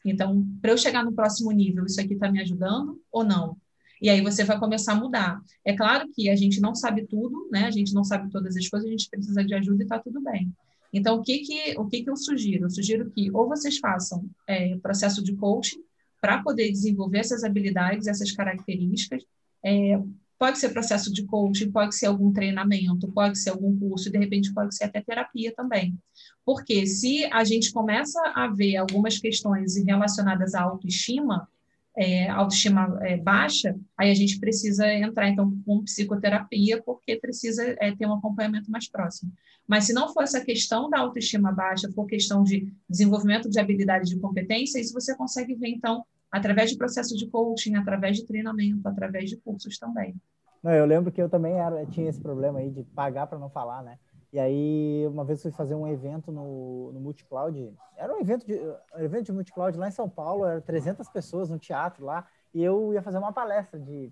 [0.05, 3.57] Então, para eu chegar no próximo nível, isso aqui está me ajudando ou não?
[4.01, 5.39] E aí você vai começar a mudar.
[5.63, 7.65] É claro que a gente não sabe tudo, né?
[7.65, 10.19] A gente não sabe todas as coisas, a gente precisa de ajuda e está tudo
[10.21, 10.51] bem.
[10.91, 12.65] Então, o que que, o que que eu sugiro?
[12.65, 15.81] Eu sugiro que ou vocês façam é, processo de coaching
[16.19, 19.23] para poder desenvolver essas habilidades, essas características,
[19.63, 20.01] é,
[20.41, 24.51] Pode ser processo de coaching, pode ser algum treinamento, pode ser algum curso, de repente
[24.51, 25.95] pode ser até terapia também.
[26.43, 31.47] Porque se a gente começa a ver algumas questões relacionadas à autoestima,
[31.95, 37.95] é, autoestima é, baixa, aí a gente precisa entrar então com psicoterapia, porque precisa é,
[37.95, 39.31] ter um acompanhamento mais próximo.
[39.67, 44.09] Mas se não for essa questão da autoestima baixa, for questão de desenvolvimento de habilidades
[44.09, 48.87] de competência, isso você consegue ver então através de processo de coaching, através de treinamento,
[48.87, 50.15] através de cursos também.
[50.63, 53.49] Não, eu lembro que eu também era, tinha esse problema aí de pagar para não
[53.49, 53.99] falar, né?
[54.31, 58.57] E aí, uma vez fui fazer um evento no, no Multicloud, era um evento de,
[58.95, 62.63] um evento de Multicloud lá em São Paulo, eram 300 pessoas no teatro lá, e
[62.63, 64.09] eu ia fazer uma palestra de,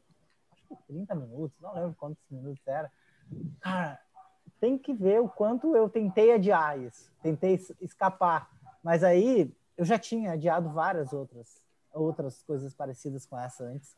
[0.52, 2.92] acho que 30 minutos, não lembro quantos minutos era.
[3.62, 3.98] Cara,
[4.60, 8.50] tem que ver o quanto eu tentei adiar isso, tentei escapar,
[8.84, 13.96] mas aí eu já tinha adiado várias outras outras coisas parecidas com essa antes.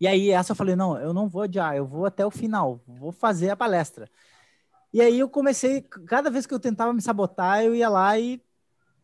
[0.00, 2.80] E aí essa eu falei, não, eu não vou adiar, eu vou até o final,
[2.86, 4.10] vou fazer a palestra.
[4.92, 8.42] E aí eu comecei, cada vez que eu tentava me sabotar, eu ia lá e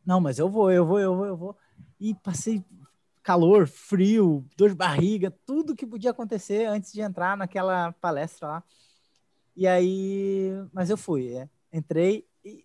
[0.04, 1.57] não, mas eu vou, eu vou, eu vou, eu vou.
[2.00, 2.64] E passei
[3.22, 8.64] calor, frio, dor de barriga, tudo que podia acontecer antes de entrar naquela palestra lá.
[9.54, 11.48] E aí, mas eu fui, é.
[11.70, 12.64] entrei e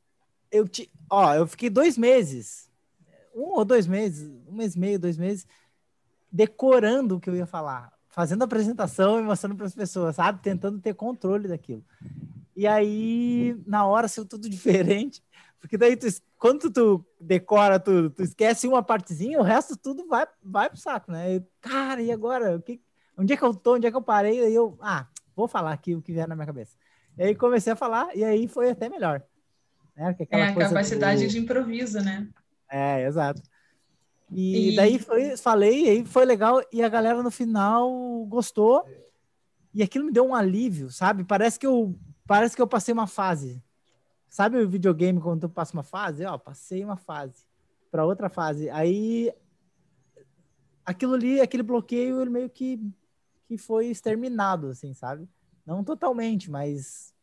[0.49, 2.71] eu te, ó, eu fiquei dois meses
[3.33, 5.47] um ou dois meses, um mês e meio, dois meses,
[6.31, 10.41] decorando o que eu ia falar, fazendo a apresentação e mostrando para as pessoas, sabe?
[10.41, 11.83] Tentando ter controle daquilo.
[12.55, 15.23] E aí, na hora, saiu tudo diferente,
[15.59, 20.27] porque daí, tu, quando tu decora tudo, tu esquece uma partezinha, o resto tudo vai,
[20.43, 21.35] vai pro saco, né?
[21.35, 22.57] E, cara, e agora?
[22.57, 22.81] O que,
[23.17, 23.75] onde é que eu tô?
[23.75, 24.43] Onde é que eu parei?
[24.43, 26.75] Aí eu, ah, vou falar aqui o que vier na minha cabeça.
[27.17, 29.23] E aí comecei a falar, e aí foi até melhor.
[29.95, 30.15] Né?
[30.29, 31.29] é a capacidade do...
[31.29, 32.27] de improviso, né?
[32.73, 33.39] É, exato.
[34.31, 38.83] E, e, daí foi, falei, aí foi legal, e a galera no final gostou.
[39.71, 41.23] E aquilo me deu um alívio, sabe?
[41.23, 43.63] Parece que eu, parece que eu passei uma fase.
[44.27, 46.25] sabe o videogame quando tu passa uma fase?
[46.25, 47.45] Ó, passei uma fase
[47.91, 48.71] para outra fase.
[48.71, 49.31] Aí
[50.83, 52.79] aquilo ali, aquele bloqueio, ele meio que,
[53.47, 55.29] que foi exterminado, assim, sabe?
[55.63, 57.13] Não totalmente, mas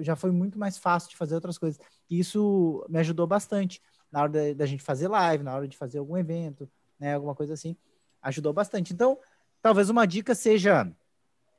[0.00, 1.80] já foi muito mais fácil de fazer outras coisas.
[2.10, 3.80] E isso me ajudou bastante
[4.12, 6.70] na hora da gente fazer live, na hora de fazer algum evento,
[7.00, 7.74] né, alguma coisa assim.
[8.20, 8.92] Ajudou bastante.
[8.92, 9.18] Então,
[9.60, 10.86] talvez uma dica seja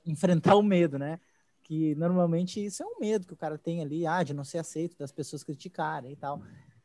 [0.05, 1.19] enfrentar o medo, né?
[1.63, 4.59] Que normalmente isso é um medo que o cara tem ali, ah, de não ser
[4.59, 6.41] aceito, das pessoas criticarem e tal.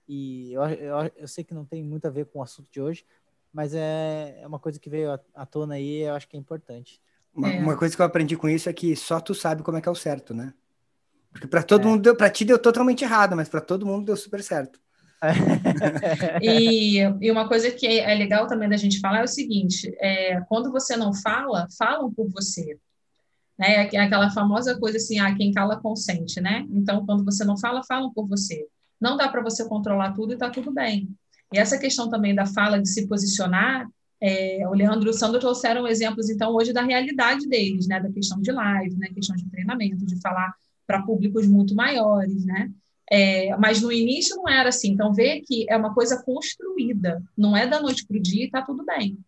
[0.08, 2.80] E eu, eu, eu sei que não tem muito a ver com o assunto de
[2.80, 3.04] hoje,
[3.52, 7.00] mas é, é uma coisa que veio à tona aí, eu acho que é importante.
[7.34, 7.60] Uma, é.
[7.60, 9.88] uma, coisa que eu aprendi com isso é que só tu sabe como é que
[9.88, 10.54] é o certo, né?
[11.30, 11.86] Porque para todo é.
[11.86, 14.80] mundo deu, para ti deu totalmente errado, mas para todo mundo deu super certo.
[16.42, 20.40] e, e, uma coisa que é legal também da gente falar é o seguinte: é,
[20.42, 22.78] quando você não fala, falam por você.
[23.58, 23.88] Né?
[23.92, 26.64] É aquela famosa coisa assim, ah, quem cala consente, né?
[26.70, 28.66] Então, quando você não fala, falam por você.
[29.00, 31.08] Não dá para você controlar tudo e está tudo bem.
[31.52, 33.88] E essa questão também da fala, de se posicionar,
[34.20, 38.00] é, o Leandro e o Sandro trouxeram exemplos, então, hoje da realidade deles, né?
[38.00, 39.08] Da questão de live, né?
[39.12, 40.54] Questão de treinamento, de falar
[40.86, 42.70] para públicos muito maiores, né?
[43.10, 44.90] É, mas no início não era assim.
[44.92, 48.46] Então, vê que é uma coisa construída, não é da noite para o dia e
[48.46, 49.18] está tudo bem.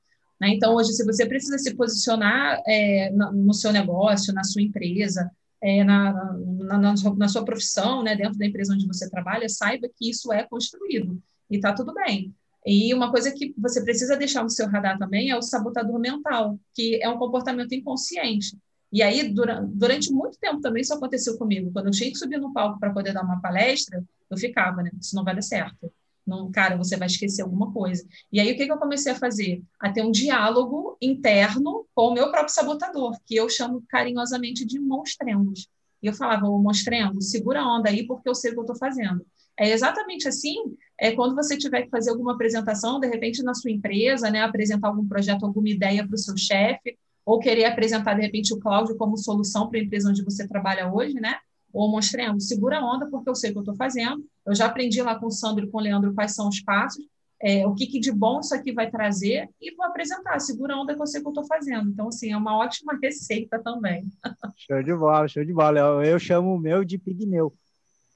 [0.41, 0.51] Né?
[0.51, 5.31] Então, hoje, se você precisa se posicionar é, no seu negócio, na sua empresa,
[5.63, 9.89] é, na, na, na, na, sua profissão, né, dentro da empresa onde você trabalha, saiba
[9.95, 12.35] que isso é construído e está tudo bem.
[12.65, 16.59] E uma coisa que você precisa deixar no seu radar também é o sabotador mental,
[16.75, 18.57] que é um comportamento inconsciente.
[18.93, 21.71] E aí, durante, durante muito tempo também isso aconteceu comigo.
[21.73, 24.91] Quando eu tinha que subir no palco para poder dar uma palestra, eu ficava, né?
[25.01, 25.93] Isso não vai dar certo.
[26.27, 28.07] Não, cara, você vai esquecer alguma coisa.
[28.33, 29.63] E aí, o que, que eu comecei a fazer?
[29.81, 34.79] A ter um diálogo interno com o meu próprio sabotador, que eu chamo carinhosamente de
[34.79, 35.69] monstrengos.
[36.03, 38.65] E eu falava, ô monstrengo, segura a onda aí, porque eu sei o que eu
[38.65, 39.25] estou fazendo.
[39.59, 40.57] É exatamente assim,
[40.99, 44.89] é quando você tiver que fazer alguma apresentação, de repente na sua empresa, né, apresentar
[44.89, 46.99] algum projeto, alguma ideia para o seu chefe,
[47.31, 50.93] ou querer apresentar, de repente, o Cláudio como solução para a empresa onde você trabalha
[50.93, 51.37] hoje, né?
[51.73, 54.27] Ou mostrando, segura a onda, porque eu sei o que eu estou fazendo.
[54.45, 57.05] Eu já aprendi lá com o Sandro e com o Leandro quais são os passos,
[57.41, 60.81] é, o que, que, de bom isso aqui vai trazer, e vou apresentar, segura a
[60.81, 61.89] onda que eu sei o que eu estou fazendo.
[61.89, 64.11] Então, assim, é uma ótima receita também.
[64.57, 65.79] Show de bola, show de bola.
[65.79, 67.55] Eu, eu chamo o meu de pigmeu.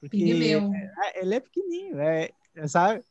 [0.01, 0.73] Porque pigmeu.
[0.73, 2.31] É, ele é pequenininho, é,
[2.67, 3.01] sabe?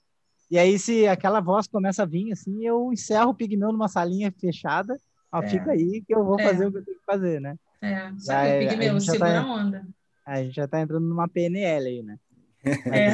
[0.51, 4.31] E aí, se aquela voz começa a vir, assim, eu encerro o pigmeu numa salinha
[4.31, 4.95] fechada,
[5.35, 5.49] ó, é.
[5.49, 6.45] fica aí que eu vou é.
[6.45, 7.57] fazer o que eu tenho que fazer, né?
[7.83, 9.87] É, só que o pigmeu, segura tá, a onda.
[10.25, 12.19] A gente já tá entrando numa PNL aí, né?
[12.65, 13.11] É.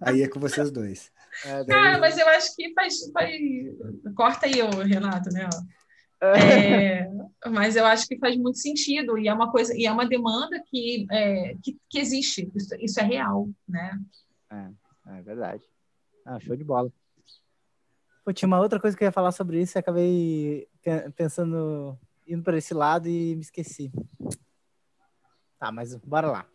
[0.00, 1.10] aí é com vocês dois.
[1.44, 1.66] É, daí...
[1.66, 3.30] Cara, mas eu acho que faz, faz...
[4.14, 5.46] Corta aí, o Renato, né?
[6.18, 7.10] É,
[7.50, 10.58] mas eu acho que faz muito sentido e é uma coisa e é uma demanda
[10.70, 12.50] que, é, que, que, existe.
[12.54, 14.00] Isso, isso, é real, né?
[14.50, 15.62] É, é verdade.
[16.24, 16.90] Ah, show de bola.
[18.26, 20.68] Pô, tinha uma outra coisa que eu ia falar sobre isso e acabei
[21.14, 23.92] pensando, indo para esse lado e me esqueci.
[25.60, 26.46] Tá, mas bora lá.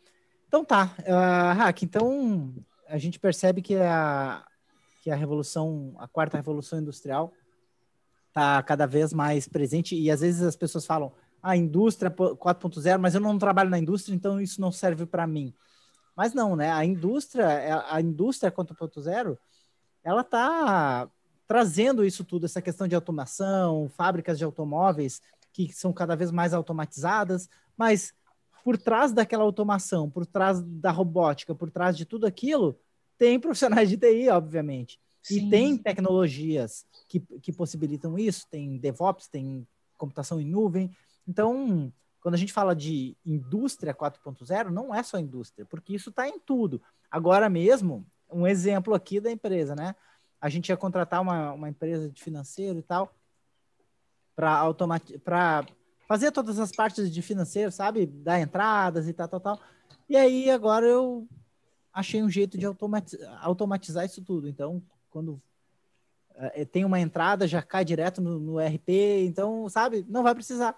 [0.50, 2.54] Então tá, uh, então
[2.90, 4.46] a gente percebe que a,
[5.02, 7.32] que a revolução, a quarta revolução industrial
[8.28, 12.98] está cada vez mais presente e às vezes as pessoas falam, a ah, indústria 4.0,
[12.98, 15.54] mas eu não trabalho na indústria, então isso não serve para mim.
[16.18, 16.70] Mas não, né?
[16.70, 19.38] A indústria, a indústria 4.0,
[20.04, 21.10] ela está
[21.52, 26.54] trazendo isso tudo, essa questão de automação, fábricas de automóveis que são cada vez mais
[26.54, 28.14] automatizadas, mas
[28.64, 32.80] por trás daquela automação, por trás da robótica, por trás de tudo aquilo,
[33.18, 34.98] tem profissionais de TI, obviamente.
[35.22, 35.48] Sim.
[35.48, 40.90] E tem tecnologias que, que possibilitam isso, tem DevOps, tem computação em nuvem.
[41.28, 46.30] Então, quando a gente fala de indústria 4.0, não é só indústria, porque isso está
[46.30, 46.82] em tudo.
[47.12, 49.94] Agora mesmo, um exemplo aqui da empresa, né?
[50.42, 53.14] A gente ia contratar uma, uma empresa de financeiro e tal
[54.36, 54.74] para
[55.24, 55.66] para
[56.08, 58.06] fazer todas as partes de financeiro, sabe?
[58.06, 59.60] Dar entradas e tal, tal, tal.
[60.10, 61.28] E aí agora eu
[61.94, 64.50] achei um jeito de automatizar, automatizar isso tudo.
[64.50, 65.42] Então, quando
[66.36, 68.90] é, tem uma entrada, já cai direto no, no RP,
[69.26, 70.06] então, sabe?
[70.10, 70.76] Não vai precisar.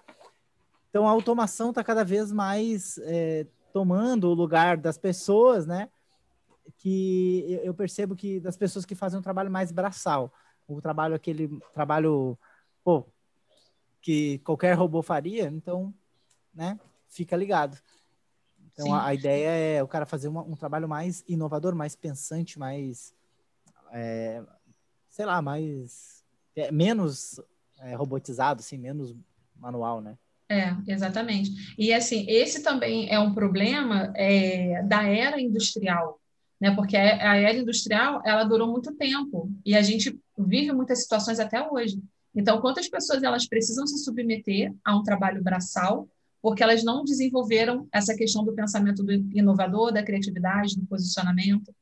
[0.90, 5.88] Então, a automação está cada vez mais é, tomando o lugar das pessoas, né?
[6.78, 10.32] Que eu percebo que das pessoas que fazem um trabalho mais braçal,
[10.66, 12.38] o trabalho aquele trabalho
[12.82, 13.06] pô,
[14.00, 15.92] que qualquer robô faria, então,
[16.54, 17.78] né, fica ligado.
[18.72, 22.58] Então a, a, ideia é o cara fazer uma, um trabalho mais inovador, mais pensante,
[22.58, 23.14] mais
[23.92, 24.42] é,
[25.08, 26.24] sei lá, mais
[26.56, 27.40] é, menos
[27.78, 29.14] é, robotizado, assim, menos
[29.56, 30.18] manual, né?
[30.48, 31.74] É, exatamente.
[31.78, 36.20] E assim, esse também é um problema é, da era industrial,
[36.60, 36.74] né?
[36.74, 41.66] Porque a era industrial ela durou muito tempo e a gente vive muitas situações até
[41.68, 42.02] hoje.
[42.34, 46.08] Então, quantas pessoas elas precisam se submeter a um trabalho braçal
[46.42, 51.74] porque elas não desenvolveram essa questão do pensamento do inovador, da criatividade, do posicionamento,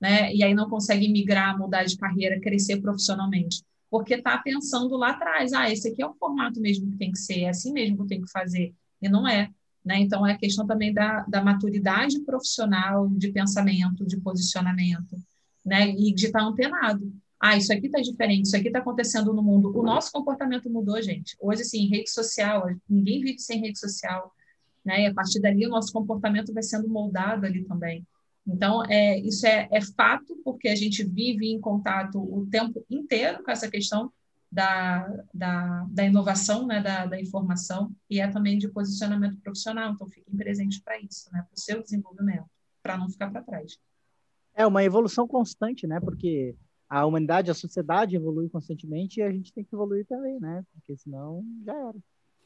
[0.00, 0.34] né?
[0.34, 5.52] E aí não conseguem migrar, mudar de carreira, crescer profissionalmente porque está pensando lá atrás,
[5.52, 8.06] ah, esse aqui é o formato mesmo que tem que ser, é assim mesmo que
[8.06, 9.50] tenho que fazer, e não é.
[9.84, 10.00] Né?
[10.00, 15.16] Então, é a questão também da, da maturidade profissional, de pensamento, de posicionamento,
[15.64, 15.88] né?
[15.90, 17.12] e de estar tá antenado.
[17.40, 19.72] Ah, isso aqui está diferente, isso aqui está acontecendo no mundo.
[19.74, 21.34] O nosso comportamento mudou, gente.
[21.40, 24.30] Hoje, assim, rede social, ninguém vive sem rede social.
[24.84, 25.04] Né?
[25.04, 28.06] E a partir dali, o nosso comportamento vai sendo moldado ali também.
[28.46, 33.42] Então, é, isso é, é fato, porque a gente vive em contato o tempo inteiro
[33.42, 34.12] com essa questão
[34.50, 39.92] da, da, da inovação, né, da, da, informação, e é também de posicionamento profissional.
[39.92, 42.46] Então, fiquem presentes para isso, né, para o seu desenvolvimento,
[42.82, 43.78] para não ficar para trás.
[44.54, 46.56] É uma evolução constante, né, porque
[46.88, 50.96] a humanidade, a sociedade evolui constantemente e a gente tem que evoluir também, né, porque
[50.96, 51.98] senão já era.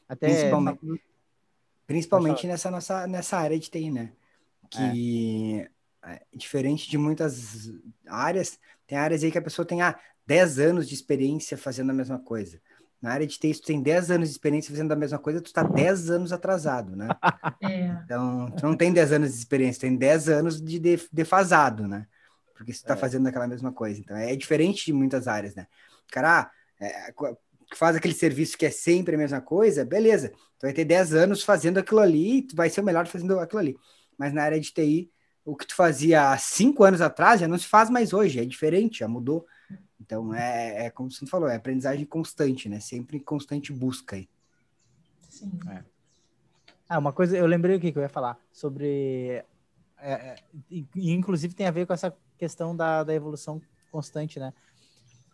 [0.07, 1.03] Até principalmente,
[1.87, 4.11] principalmente nessa nossa nessa área de TI, né?
[4.69, 5.69] Que é.
[6.07, 7.71] É, diferente de muitas
[8.05, 11.93] áreas, tem áreas aí que a pessoa tem ah, 10 anos de experiência fazendo a
[11.93, 12.59] mesma coisa.
[13.01, 15.61] Na área de texto, tem 10 anos de experiência fazendo a mesma coisa, tu está
[15.61, 17.07] 10 anos atrasado, né?
[17.61, 17.87] É.
[18.03, 20.79] Então, tu não tem 10 anos de experiência, tem 10 anos de
[21.11, 22.07] defasado, né?
[22.53, 22.97] Porque você está é.
[22.97, 23.99] fazendo aquela mesma coisa.
[23.99, 25.67] Então, é diferente de muitas áreas, né?
[26.11, 27.13] Cara, ah, é,
[27.75, 30.29] faz aquele serviço que é sempre a mesma coisa, beleza.
[30.59, 33.59] Tu vai ter 10 anos fazendo aquilo ali, tu vai ser o melhor fazendo aquilo
[33.59, 33.75] ali.
[34.17, 35.11] Mas na área de TI,
[35.43, 38.45] o que tu fazia há cinco anos atrás já não se faz mais hoje, é
[38.45, 39.45] diferente, já mudou.
[39.99, 42.79] Então é, é como você falou, é aprendizagem constante, né?
[42.79, 44.29] Sempre constante busca aí.
[45.29, 45.51] Sim.
[45.69, 45.83] É.
[46.87, 49.43] Ah, uma coisa, eu lembrei o que, eu ia falar sobre.
[49.97, 50.35] É, é,
[50.95, 54.53] inclusive tem a ver com essa questão da, da evolução constante, né?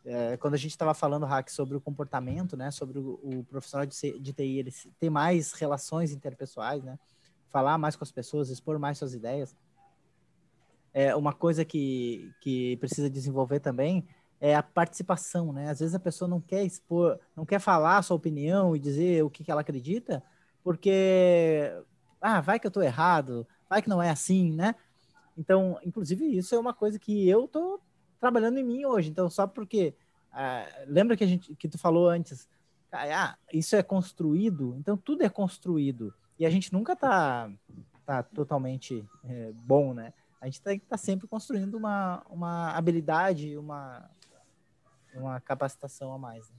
[0.04, 2.71] É, quando a gente estava falando, Hack, sobre o comportamento, né?
[2.71, 6.97] Sobre o, o profissional de, de TI, ele ter mais relações interpessoais, né?
[7.50, 9.56] Falar mais com as pessoas, expor mais suas ideias
[10.93, 14.06] é, uma coisa que, que precisa desenvolver também
[14.41, 15.69] é a participação, né?
[15.69, 19.23] Às vezes a pessoa não quer expor, não quer falar a sua opinião e dizer
[19.23, 20.23] o que, que ela acredita,
[20.63, 21.71] porque,
[22.19, 24.73] ah, vai que eu estou errado, vai que não é assim, né?
[25.38, 27.80] Então, inclusive, isso é uma coisa que eu estou
[28.19, 29.12] trabalhando em mim hoje.
[29.12, 29.93] Então, só porque,
[30.34, 32.49] ah, lembra que, a gente, que tu falou antes,
[32.91, 36.13] ah, isso é construído, então tudo é construído.
[36.39, 37.51] E a gente nunca está
[38.06, 40.12] tá totalmente é, bom, né?
[40.41, 44.10] a gente tem que estar tá sempre construindo uma, uma habilidade, uma,
[45.15, 46.50] uma capacitação a mais.
[46.50, 46.56] Né?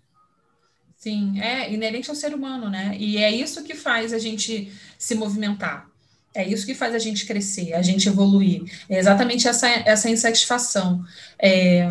[0.97, 2.97] Sim, é inerente ao ser humano, né?
[2.99, 5.91] E é isso que faz a gente se movimentar.
[6.35, 8.63] É isso que faz a gente crescer, a gente evoluir.
[8.89, 11.05] É exatamente essa, essa insatisfação.
[11.39, 11.89] É,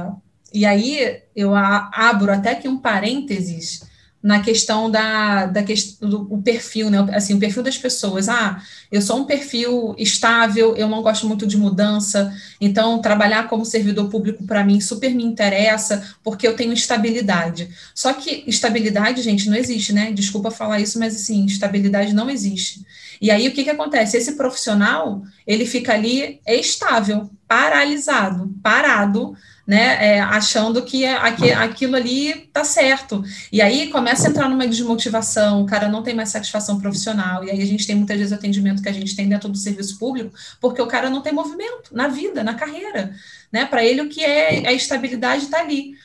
[0.54, 3.84] e aí eu abro até aqui um parênteses
[4.22, 5.62] na questão da, da
[6.02, 7.00] do perfil, né?
[7.12, 8.30] Assim, o perfil das pessoas.
[8.30, 13.66] Ah, eu sou um perfil estável, eu não gosto muito de mudança, então trabalhar como
[13.66, 17.70] servidor público para mim super me interessa, porque eu tenho estabilidade.
[17.96, 20.12] Só que estabilidade, gente, não existe, né?
[20.12, 22.86] Desculpa falar isso, mas assim, estabilidade não existe.
[23.20, 24.18] E aí o que, que acontece?
[24.18, 29.36] Esse profissional, ele fica ali estável, paralisado, parado
[29.72, 33.24] né, é, achando que aquilo ali tá certo.
[33.50, 37.50] E aí começa a entrar numa desmotivação, o cara não tem mais satisfação profissional, e
[37.50, 40.36] aí a gente tem muitas vezes atendimento que a gente tem dentro do serviço público,
[40.60, 43.16] porque o cara não tem movimento na vida, na carreira,
[43.50, 43.64] né?
[43.64, 45.96] Para ele o que é a estabilidade está ali.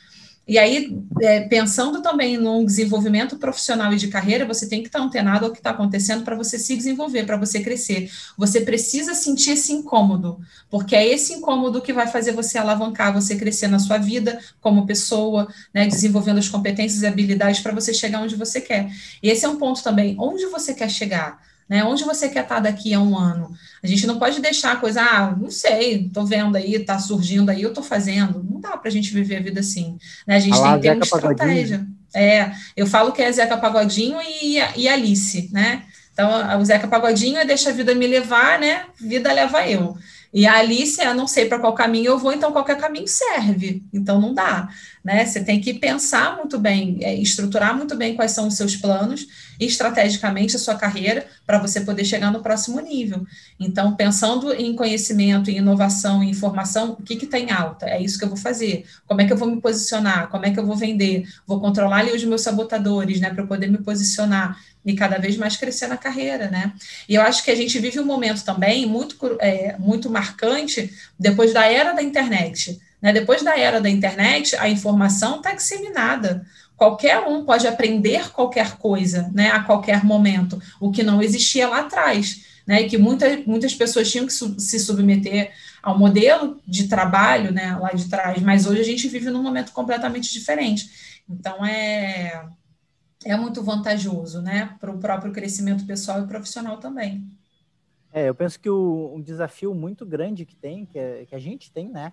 [0.49, 5.01] E aí, é, pensando também num desenvolvimento profissional e de carreira, você tem que estar
[5.01, 8.09] antenado ao que está acontecendo para você se desenvolver, para você crescer.
[8.39, 10.39] Você precisa sentir esse incômodo,
[10.71, 14.87] porque é esse incômodo que vai fazer você alavancar, você crescer na sua vida como
[14.87, 18.89] pessoa, né, desenvolvendo as competências e habilidades para você chegar onde você quer.
[19.21, 21.41] E esse é um ponto também, onde você quer chegar?
[21.69, 21.83] Né?
[21.85, 23.51] Onde você quer estar daqui a um ano?
[23.83, 27.51] A gente não pode deixar a coisa, ah, não sei, estou vendo aí, está surgindo
[27.51, 28.43] aí, eu estou fazendo.
[28.43, 29.99] Não dá para a gente viver a vida assim.
[30.27, 30.37] Né?
[30.37, 31.87] A gente Olá, tem que ter uma estratégia.
[32.15, 35.83] É, eu falo que é Zeca Pagodinho e, e Alice, né?
[36.13, 38.87] Então, o Zeca Pagodinho é deixa a vida me levar, né?
[38.99, 39.99] Vida leva eu.
[40.37, 43.83] E a Alice, eu não sei para qual caminho eu vou, então qualquer caminho serve.
[43.91, 44.69] Então não dá,
[45.03, 45.25] né?
[45.25, 49.27] Você tem que pensar muito bem, é, estruturar muito bem quais são os seus planos
[49.59, 53.25] estrategicamente a sua carreira para você poder chegar no próximo nível.
[53.59, 57.87] Então, pensando em conhecimento, em inovação, em informação, o que está em alta?
[57.87, 58.85] É isso que eu vou fazer.
[59.07, 60.29] Como é que eu vou me posicionar?
[60.29, 61.27] Como é que eu vou vender?
[61.47, 64.59] Vou controlar ali os meus sabotadores, né, para poder me posicionar.
[64.87, 66.73] E cada vez mais crescer na carreira, né?
[67.09, 71.53] E eu acho que a gente vive um momento também muito, é, muito marcante depois
[71.53, 72.81] da era da internet.
[73.03, 73.13] Né?
[73.13, 76.47] Depois da era da internet, a informação está disseminada.
[76.77, 81.81] Qualquer um pode aprender qualquer coisa, né, a qualquer momento, o que não existia lá
[81.81, 86.87] atrás, né, e que muita, muitas pessoas tinham que su se submeter ao modelo de
[86.87, 90.91] trabalho, né, lá de trás, mas hoje a gente vive num momento completamente diferente.
[91.29, 92.45] Então, é,
[93.27, 97.29] é muito vantajoso, né, para o próprio crescimento pessoal e profissional também.
[98.13, 101.39] É, eu penso que o, um desafio muito grande que tem, que, é, que a
[101.39, 102.13] gente tem, né,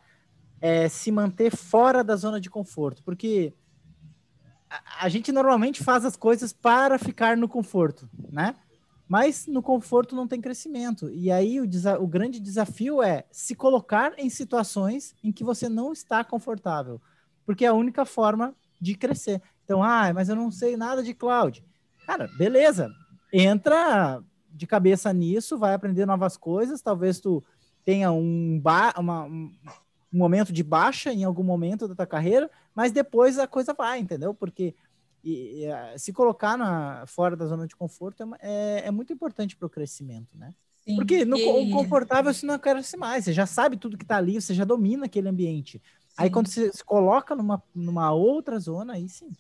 [0.60, 3.54] é se manter fora da zona de conforto, porque
[5.00, 8.56] a, gente normalmente faz as coisas para ficar no conforto, né?
[9.08, 11.10] Mas no conforto não tem crescimento.
[11.12, 15.94] E aí o, o grande desafio é se colocar em situações em que você não
[15.94, 17.00] está confortável,
[17.46, 19.42] porque é a única forma de crescer.
[19.64, 21.64] Então, ah, mas eu não sei nada de cloud.
[22.06, 22.92] Cara, beleza.
[23.32, 27.44] Entra de cabeça nisso, vai aprender novas coisas, talvez tu
[27.84, 29.52] tenha um, ba uma, um,
[30.14, 34.00] um momento de baixa em algum momento da tua carreira, mas depois a coisa vai,
[34.00, 34.34] entendeu?
[34.34, 34.76] Porque
[35.24, 39.56] e, e, se colocar na, fora da zona de conforto é, é, é muito importante
[39.56, 40.54] para o crescimento, né?
[40.86, 41.72] Sim, Porque no e...
[41.72, 45.06] confortável você não cresce mais, você já sabe tudo que está ali, você já domina
[45.06, 45.82] aquele ambiente.
[46.10, 46.16] Sim.
[46.18, 49.32] Aí quando você se coloca numa, numa outra zona, aí sim.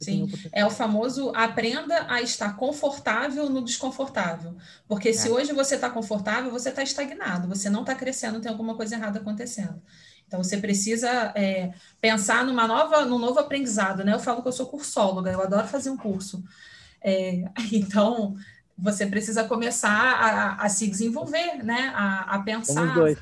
[0.00, 4.56] Sim, é o famoso aprenda a estar confortável no desconfortável.
[4.88, 5.12] Porque é.
[5.12, 8.94] se hoje você está confortável, você está estagnado, você não está crescendo, tem alguma coisa
[8.94, 9.80] errada acontecendo.
[10.26, 14.14] Então, você precisa é, pensar numa nova, num novo aprendizado, né?
[14.14, 16.42] Eu falo que eu sou cursóloga, eu adoro fazer um curso.
[17.02, 18.36] É, então,
[18.78, 21.92] você precisa começar a, a, se desenvolver, né?
[21.94, 22.74] A, a pensar.
[22.74, 23.18] Somos dois.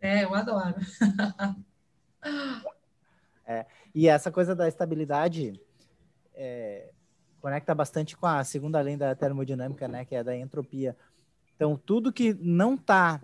[0.00, 0.76] É, eu adoro.
[3.48, 5.58] é, e essa coisa da estabilidade
[6.34, 6.90] é,
[7.40, 10.04] conecta bastante com a segunda lei da termodinâmica, né?
[10.04, 10.94] Que é da entropia.
[11.54, 13.18] Então, tudo que não está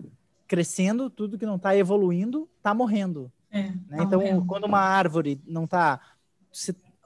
[0.47, 3.31] crescendo, tudo que não está evoluindo está morrendo.
[3.51, 3.97] É, né?
[3.97, 4.45] tá então, morrendo.
[4.47, 6.01] quando uma árvore não está.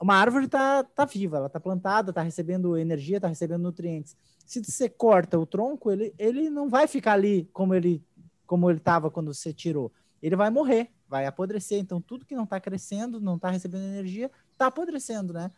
[0.00, 4.16] Uma árvore está tá viva, ela está plantada, está recebendo energia, está recebendo nutrientes.
[4.46, 8.02] Se você corta o tronco, ele, ele não vai ficar ali como ele
[8.46, 9.92] como ele estava quando você tirou.
[10.22, 11.78] Ele vai morrer, vai apodrecer.
[11.80, 15.50] Então, tudo que não está crescendo, não está recebendo energia, está apodrecendo, né?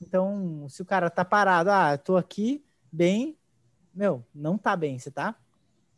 [0.00, 3.38] Então, se o cara está parado, ah, estou aqui bem,
[3.94, 5.34] meu, não está bem, você está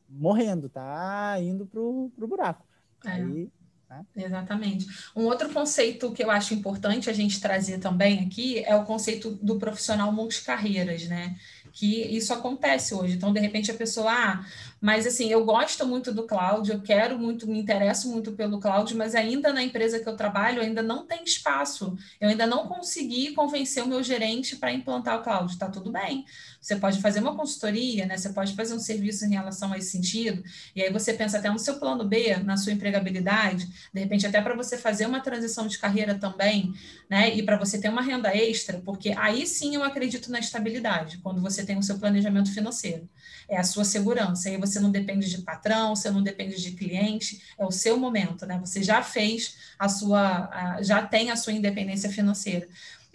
[0.08, 2.64] morrendo, tá indo pro, pro buraco.
[3.04, 3.10] É.
[3.12, 3.50] Aí,
[3.88, 4.04] né?
[4.16, 4.86] Exatamente.
[5.16, 9.30] Um outro conceito que eu acho importante a gente trazer também aqui é o conceito
[9.42, 11.36] do profissional multicarreiras, né?
[11.72, 13.14] Que isso acontece hoje.
[13.14, 14.44] Então, de repente, a pessoa, ah,
[14.80, 18.94] mas assim, eu gosto muito do cloud, eu quero muito, me interesso muito pelo cloud,
[18.96, 21.96] mas ainda na empresa que eu trabalho ainda não tem espaço.
[22.20, 25.56] Eu ainda não consegui convencer o meu gerente para implantar o cloud.
[25.56, 26.24] Tá tudo bem.
[26.60, 28.16] Você pode fazer uma consultoria, né?
[28.16, 30.42] Você pode fazer um serviço em relação a esse sentido.
[30.74, 34.40] E aí você pensa até no seu plano B, na sua empregabilidade, de repente até
[34.40, 36.74] para você fazer uma transição de carreira também,
[37.08, 37.34] né?
[37.34, 41.40] E para você ter uma renda extra, porque aí sim eu acredito na estabilidade, quando
[41.40, 43.08] você tem o seu planejamento financeiro.
[43.48, 44.48] É a sua segurança.
[44.48, 48.44] Aí você não depende de patrão, você não depende de cliente, é o seu momento,
[48.44, 48.58] né?
[48.60, 52.68] Você já fez a sua, já tem a sua independência financeira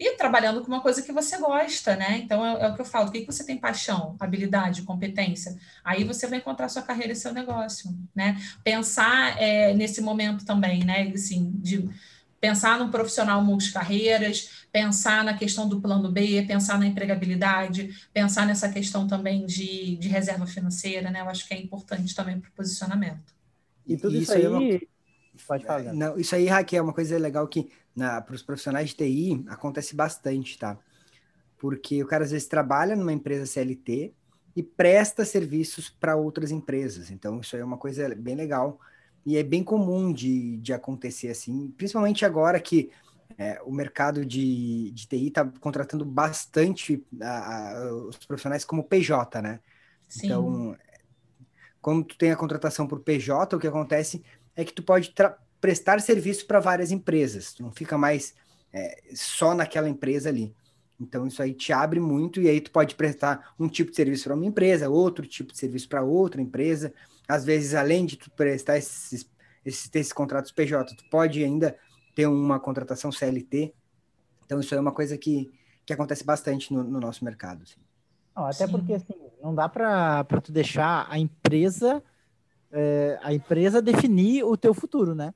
[0.03, 2.17] e trabalhando com uma coisa que você gosta, né?
[2.17, 5.57] Então é, é o que eu falo, o que, que você tem paixão, habilidade, competência?
[5.83, 8.37] Aí você vai encontrar sua carreira e seu negócio, né?
[8.63, 11.09] Pensar é, nesse momento também, né?
[11.13, 11.89] Assim, de
[12.41, 18.67] pensar num profissional multicarreiras, pensar na questão do plano B, pensar na empregabilidade, pensar nessa
[18.67, 21.21] questão também de, de reserva financeira, né?
[21.21, 23.33] Eu acho que é importante também para o posicionamento.
[23.87, 24.87] E tudo isso, isso aí, aí
[25.47, 25.85] Pode falar.
[25.85, 29.43] É, não, isso aí, Raquel, é uma coisa legal que para os profissionais de TI
[29.47, 30.77] acontece bastante, tá?
[31.57, 34.13] Porque o cara às vezes trabalha numa empresa CLT
[34.55, 37.09] e presta serviços para outras empresas.
[37.09, 38.79] Então, isso aí é uma coisa bem legal
[39.25, 42.91] e é bem comum de, de acontecer assim, principalmente agora que
[43.37, 49.41] é, o mercado de, de TI está contratando bastante a, a, os profissionais como PJ,
[49.41, 49.59] né?
[50.07, 50.27] Sim.
[50.27, 50.77] Então,
[51.81, 54.23] quando tu tem a contratação por PJ, o que acontece
[54.55, 55.13] é que tu pode
[55.63, 58.35] prestar serviço para várias empresas, tu não fica mais
[58.73, 60.53] é, só naquela empresa ali.
[60.99, 64.25] Então isso aí te abre muito e aí tu pode prestar um tipo de serviço
[64.25, 66.93] para uma empresa, outro tipo de serviço para outra empresa.
[67.29, 69.25] Às vezes, além de tu prestar esses,
[69.63, 71.77] esses, esses contratos PJ, tu pode ainda
[72.13, 73.73] ter uma contratação CLT.
[74.45, 75.49] Então isso é uma coisa que,
[75.85, 77.63] que acontece bastante no, no nosso mercado.
[77.63, 77.79] Assim.
[78.35, 78.71] Não, até Sim.
[78.73, 82.03] porque assim, não dá para tu deixar a empresa
[82.69, 85.33] é, a empresa definir o teu futuro, né?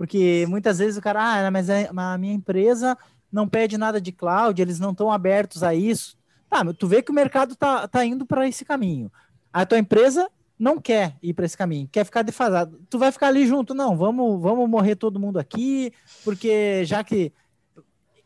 [0.00, 2.96] Porque muitas vezes o cara, ah, mas a, minha empresa
[3.30, 6.16] não pede nada de cloud, eles não estão abertos a isso.
[6.48, 9.12] Tá, tu vê que o mercado tá, tá indo para esse caminho.
[9.52, 12.80] A tua empresa não quer ir para esse caminho, quer ficar defasado.
[12.88, 15.92] Tu vai ficar ali junto, não, vamos, vamos morrer todo mundo aqui,
[16.24, 17.30] porque já que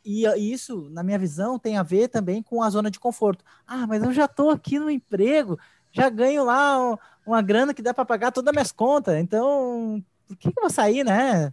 [0.05, 3.45] e isso, na minha visão, tem a ver também com a zona de conforto.
[3.66, 5.59] Ah, mas eu já estou aqui no emprego,
[5.91, 6.97] já ganho lá
[7.27, 10.62] uma grana que dá para pagar todas as minhas contas, então por que, que eu
[10.62, 11.53] vou sair, né?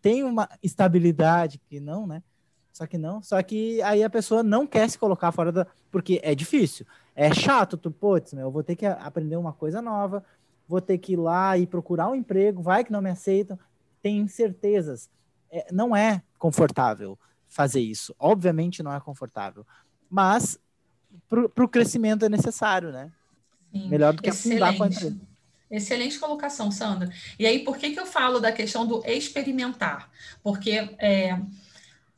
[0.00, 2.22] Tem uma estabilidade que não, né?
[2.72, 5.66] Só que não, só que aí a pessoa não quer se colocar fora da.
[5.90, 9.80] Porque é difícil, é chato, tu, putz, meu, eu vou ter que aprender uma coisa
[9.80, 10.22] nova,
[10.68, 13.58] vou ter que ir lá e procurar um emprego, vai que não me aceitam,
[14.02, 15.08] tem incertezas.
[15.50, 17.18] É, não é confortável
[17.48, 18.14] fazer isso.
[18.18, 19.66] Obviamente não é confortável,
[20.10, 20.58] mas
[21.28, 23.10] para o crescimento é necessário, né?
[23.72, 23.88] Sim.
[23.88, 25.16] Melhor do que afundar com a empresa.
[25.70, 27.10] Excelente colocação, Sandra.
[27.38, 30.10] E aí, por que, que eu falo da questão do experimentar?
[30.42, 31.38] Porque é,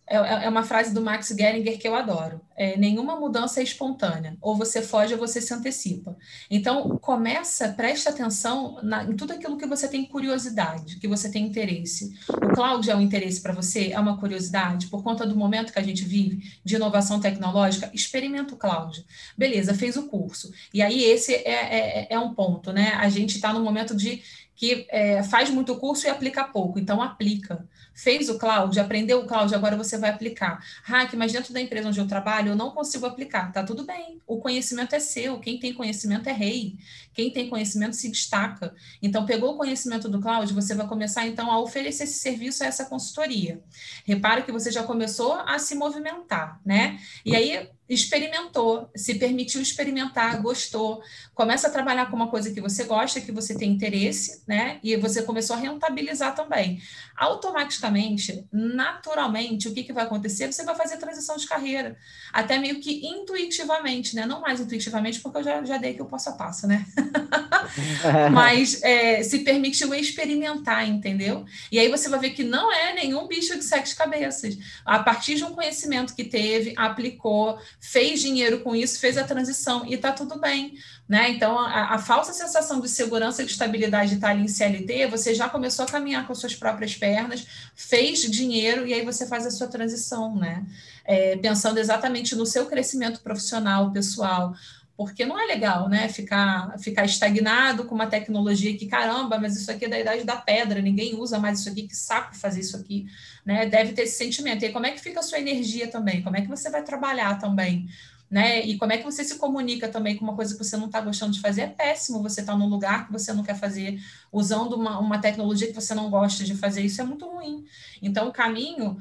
[0.08, 2.40] é, é, é uma frase do Max Geringer que eu adoro.
[2.56, 4.36] É, nenhuma mudança é espontânea.
[4.40, 6.16] Ou você foge ou você se antecipa.
[6.50, 11.46] Então, começa, preste atenção na, em tudo aquilo que você tem curiosidade, que você tem
[11.46, 12.14] interesse.
[12.28, 13.92] O cloud é um interesse para você?
[13.92, 14.88] É uma curiosidade?
[14.88, 19.04] Por conta do momento que a gente vive de inovação tecnológica, experimenta o cloud.
[19.36, 20.50] Beleza, fez o curso.
[20.72, 22.92] E aí, esse é, é, é um ponto, né?
[22.94, 24.22] A gente está no momento de
[24.58, 27.64] que é, faz muito curso e aplica pouco, então aplica
[27.98, 30.64] fez o cloud, aprendeu o cloud, agora você vai aplicar.
[30.84, 33.52] Hack, mas dentro da empresa onde eu trabalho, eu não consigo aplicar.
[33.52, 34.22] Tá tudo bem.
[34.24, 35.40] O conhecimento é seu.
[35.40, 36.76] Quem tem conhecimento é rei.
[37.12, 38.72] Quem tem conhecimento se destaca.
[39.02, 42.68] Então, pegou o conhecimento do cloud, você vai começar então a oferecer esse serviço a
[42.68, 43.60] essa consultoria.
[44.04, 47.00] Repare que você já começou a se movimentar, né?
[47.24, 51.02] E aí experimentou, se permitiu experimentar, gostou,
[51.34, 54.78] começa a trabalhar com uma coisa que você gosta, que você tem interesse, né?
[54.82, 56.82] E você começou a rentabilizar também.
[57.16, 60.52] Automaticamente, naturalmente, o que, que vai acontecer?
[60.52, 61.96] Você vai fazer transição de carreira,
[62.32, 64.26] até meio que intuitivamente, né?
[64.26, 66.84] Não mais intuitivamente, porque eu já, já dei que o passo a passo, né?
[68.32, 71.44] Mas é, se permitiu experimentar, entendeu?
[71.70, 74.58] E aí você vai ver que não é nenhum bicho de sete cabeças.
[74.84, 79.86] A partir de um conhecimento que teve, aplicou, fez dinheiro com isso, fez a transição
[79.86, 80.74] e está tudo bem.
[81.08, 81.30] Né?
[81.30, 85.06] Então, a, a, falsa sensação de segurança e de estabilidade de estar ali em CLT,
[85.06, 89.46] você já começou a caminhar com suas próprias pernas, fez dinheiro e aí você faz
[89.46, 90.66] a sua transição, né?
[91.06, 94.54] É, pensando exatamente no seu crescimento profissional, pessoal,
[94.98, 96.08] porque não é legal, né?
[96.08, 100.34] Ficar, ficar estagnado com uma tecnologia que, caramba, mas isso aqui é da idade da
[100.34, 103.06] pedra, ninguém usa mais isso aqui, que saco fazer isso aqui,
[103.46, 103.66] né?
[103.66, 104.64] Deve ter esse sentimento.
[104.64, 106.20] E como é que fica a sua energia também?
[106.20, 107.88] Como é que você vai trabalhar também?
[108.28, 108.66] Né?
[108.66, 111.00] E como é que você se comunica também com uma coisa que você não está
[111.00, 111.60] gostando de fazer?
[111.62, 115.20] É péssimo você estar tá num lugar que você não quer fazer, usando uma, uma
[115.20, 116.82] tecnologia que você não gosta de fazer.
[116.82, 117.64] Isso é muito ruim.
[118.02, 118.98] Então, o caminho,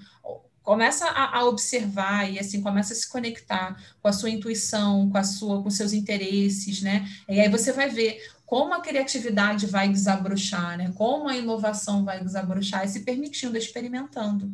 [0.68, 5.18] começa a, a, observar e assim começa a se conectar com a sua intuição, com
[5.18, 7.08] a sua, com seus interesses, né?
[7.30, 10.92] E aí você vai ver como a criatividade vai desabrochar, né?
[10.98, 14.52] Como a inovação vai desabrochar e se permitindo, experimentando.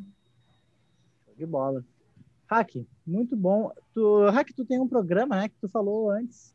[1.35, 1.83] De bola.
[2.45, 3.71] Hack, muito bom.
[3.91, 5.49] Tu, Hack, tu tem um programa, né?
[5.49, 6.53] Que tu falou antes,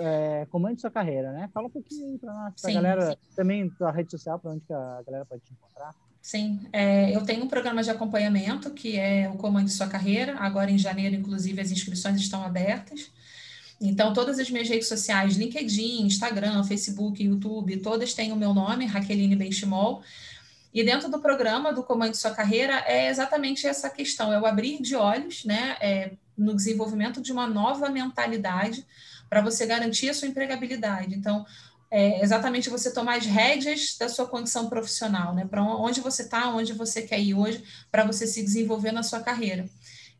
[0.00, 1.48] é, comande sua carreira, né?
[1.54, 3.18] Fala um pouquinho para sim, galera, sim.
[3.36, 5.94] também tua rede social, para onde que a galera pode te encontrar.
[6.26, 10.34] Sim, é, eu tenho um programa de acompanhamento que é o Comando de Sua Carreira.
[10.40, 13.12] Agora, em janeiro, inclusive, as inscrições estão abertas.
[13.80, 18.86] Então, todas as minhas redes sociais, LinkedIn, Instagram, Facebook, YouTube, todas têm o meu nome,
[18.86, 20.02] Raqueline Benchimol.
[20.74, 24.46] E dentro do programa do Comando de Sua Carreira é exatamente essa questão, é o
[24.46, 28.84] abrir de olhos né, é, no desenvolvimento de uma nova mentalidade
[29.30, 31.14] para você garantir a sua empregabilidade.
[31.14, 31.46] Então,
[31.90, 35.46] é exatamente você tomar as rédeas da sua condição profissional, né?
[35.46, 39.20] Para onde você está, onde você quer ir hoje, para você se desenvolver na sua
[39.20, 39.66] carreira.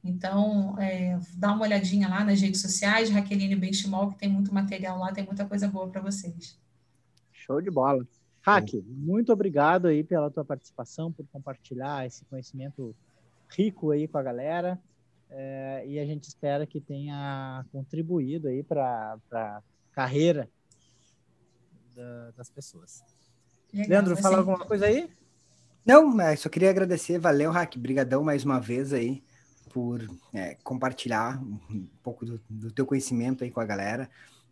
[0.03, 4.99] Então, é, dá uma olhadinha lá nas redes sociais, Raqueline Benchimol, que tem muito material
[4.99, 6.57] lá, tem muita coisa boa para vocês.
[7.33, 8.07] Show de bola.
[8.43, 12.95] Hack, muito obrigado aí pela tua participação, por compartilhar esse conhecimento
[13.49, 14.79] rico aí com a galera.
[15.29, 19.61] É, e a gente espera que tenha contribuído aí para a
[19.91, 20.49] carreira
[21.97, 23.03] da, das pessoas.
[23.72, 25.11] Legal, Leandro, fala alguma coisa aí?
[25.84, 29.22] Não, mas só queria agradecer, valeu, Hack, brigadão mais uma vez aí
[29.72, 34.11] por é, compartilhar um pouco do, do, teu conhecimento aí com a galera.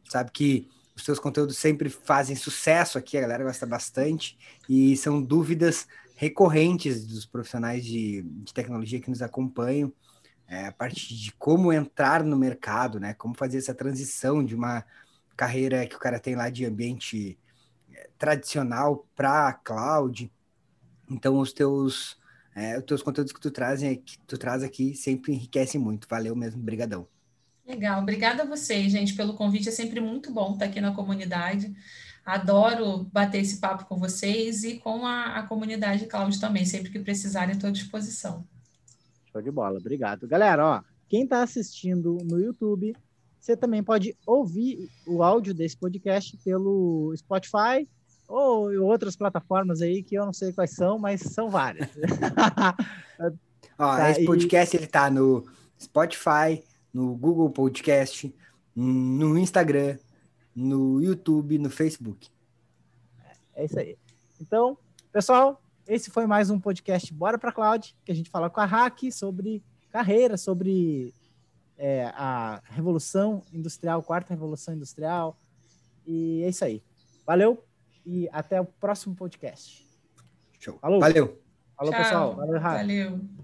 [0.08, 4.38] Sabe que os teus conteúdos sempre fazem sucesso aqui, a galera gosta bastante
[4.68, 9.92] e são dúvidas recorrentes dos profissionais de, de tecnologia que nos acompanham.
[10.46, 13.14] É, a parte de como entrar no mercado, né?
[13.14, 14.84] Como fazer essa transição de uma
[15.36, 17.38] carreira que o cara tem lá de ambiente
[17.92, 20.30] eh, tradicional para cloud.
[21.10, 22.16] Então os teus
[22.54, 26.08] é, os teus conteúdos que tu traz que tu traz aqui sempre enriquecem muito.
[26.08, 27.06] Valeu mesmo, brigadão.
[27.66, 29.68] Legal, obrigada a vocês, gente, pelo convite.
[29.68, 31.74] É sempre muito bom estar aqui na comunidade.
[32.24, 36.64] Adoro bater esse papo com vocês e com a, a comunidade Cláudio também.
[36.64, 38.46] Sempre que precisarem, estou à disposição.
[39.32, 40.28] Show de bola, obrigado.
[40.28, 42.94] Galera, ó, quem está assistindo no YouTube,
[43.44, 47.86] você também pode ouvir o áudio desse podcast pelo Spotify
[48.26, 51.90] ou outras plataformas aí que eu não sei quais são, mas são várias.
[53.78, 54.80] ó, tá, esse podcast e...
[54.80, 55.46] ele tá no
[55.78, 58.34] Spotify, no Google Podcast,
[58.74, 59.98] no Instagram,
[60.56, 62.30] no YouTube, no Facebook.
[63.54, 63.98] É isso aí.
[64.40, 64.78] Então,
[65.12, 68.64] pessoal, esse foi mais um podcast Bora para Cloud, que a gente fala com a
[68.64, 71.12] Hack sobre carreira, sobre
[71.76, 75.38] é, a revolução industrial, quarta revolução industrial.
[76.06, 76.82] E é isso aí.
[77.26, 77.64] Valeu
[78.04, 79.86] e até o próximo podcast.
[80.60, 80.78] Show.
[80.78, 81.00] Falou.
[81.00, 81.40] Valeu.
[81.76, 82.02] Falou, Tchau.
[82.02, 82.36] pessoal.
[82.36, 82.60] Valeu.
[82.60, 83.43] Valeu.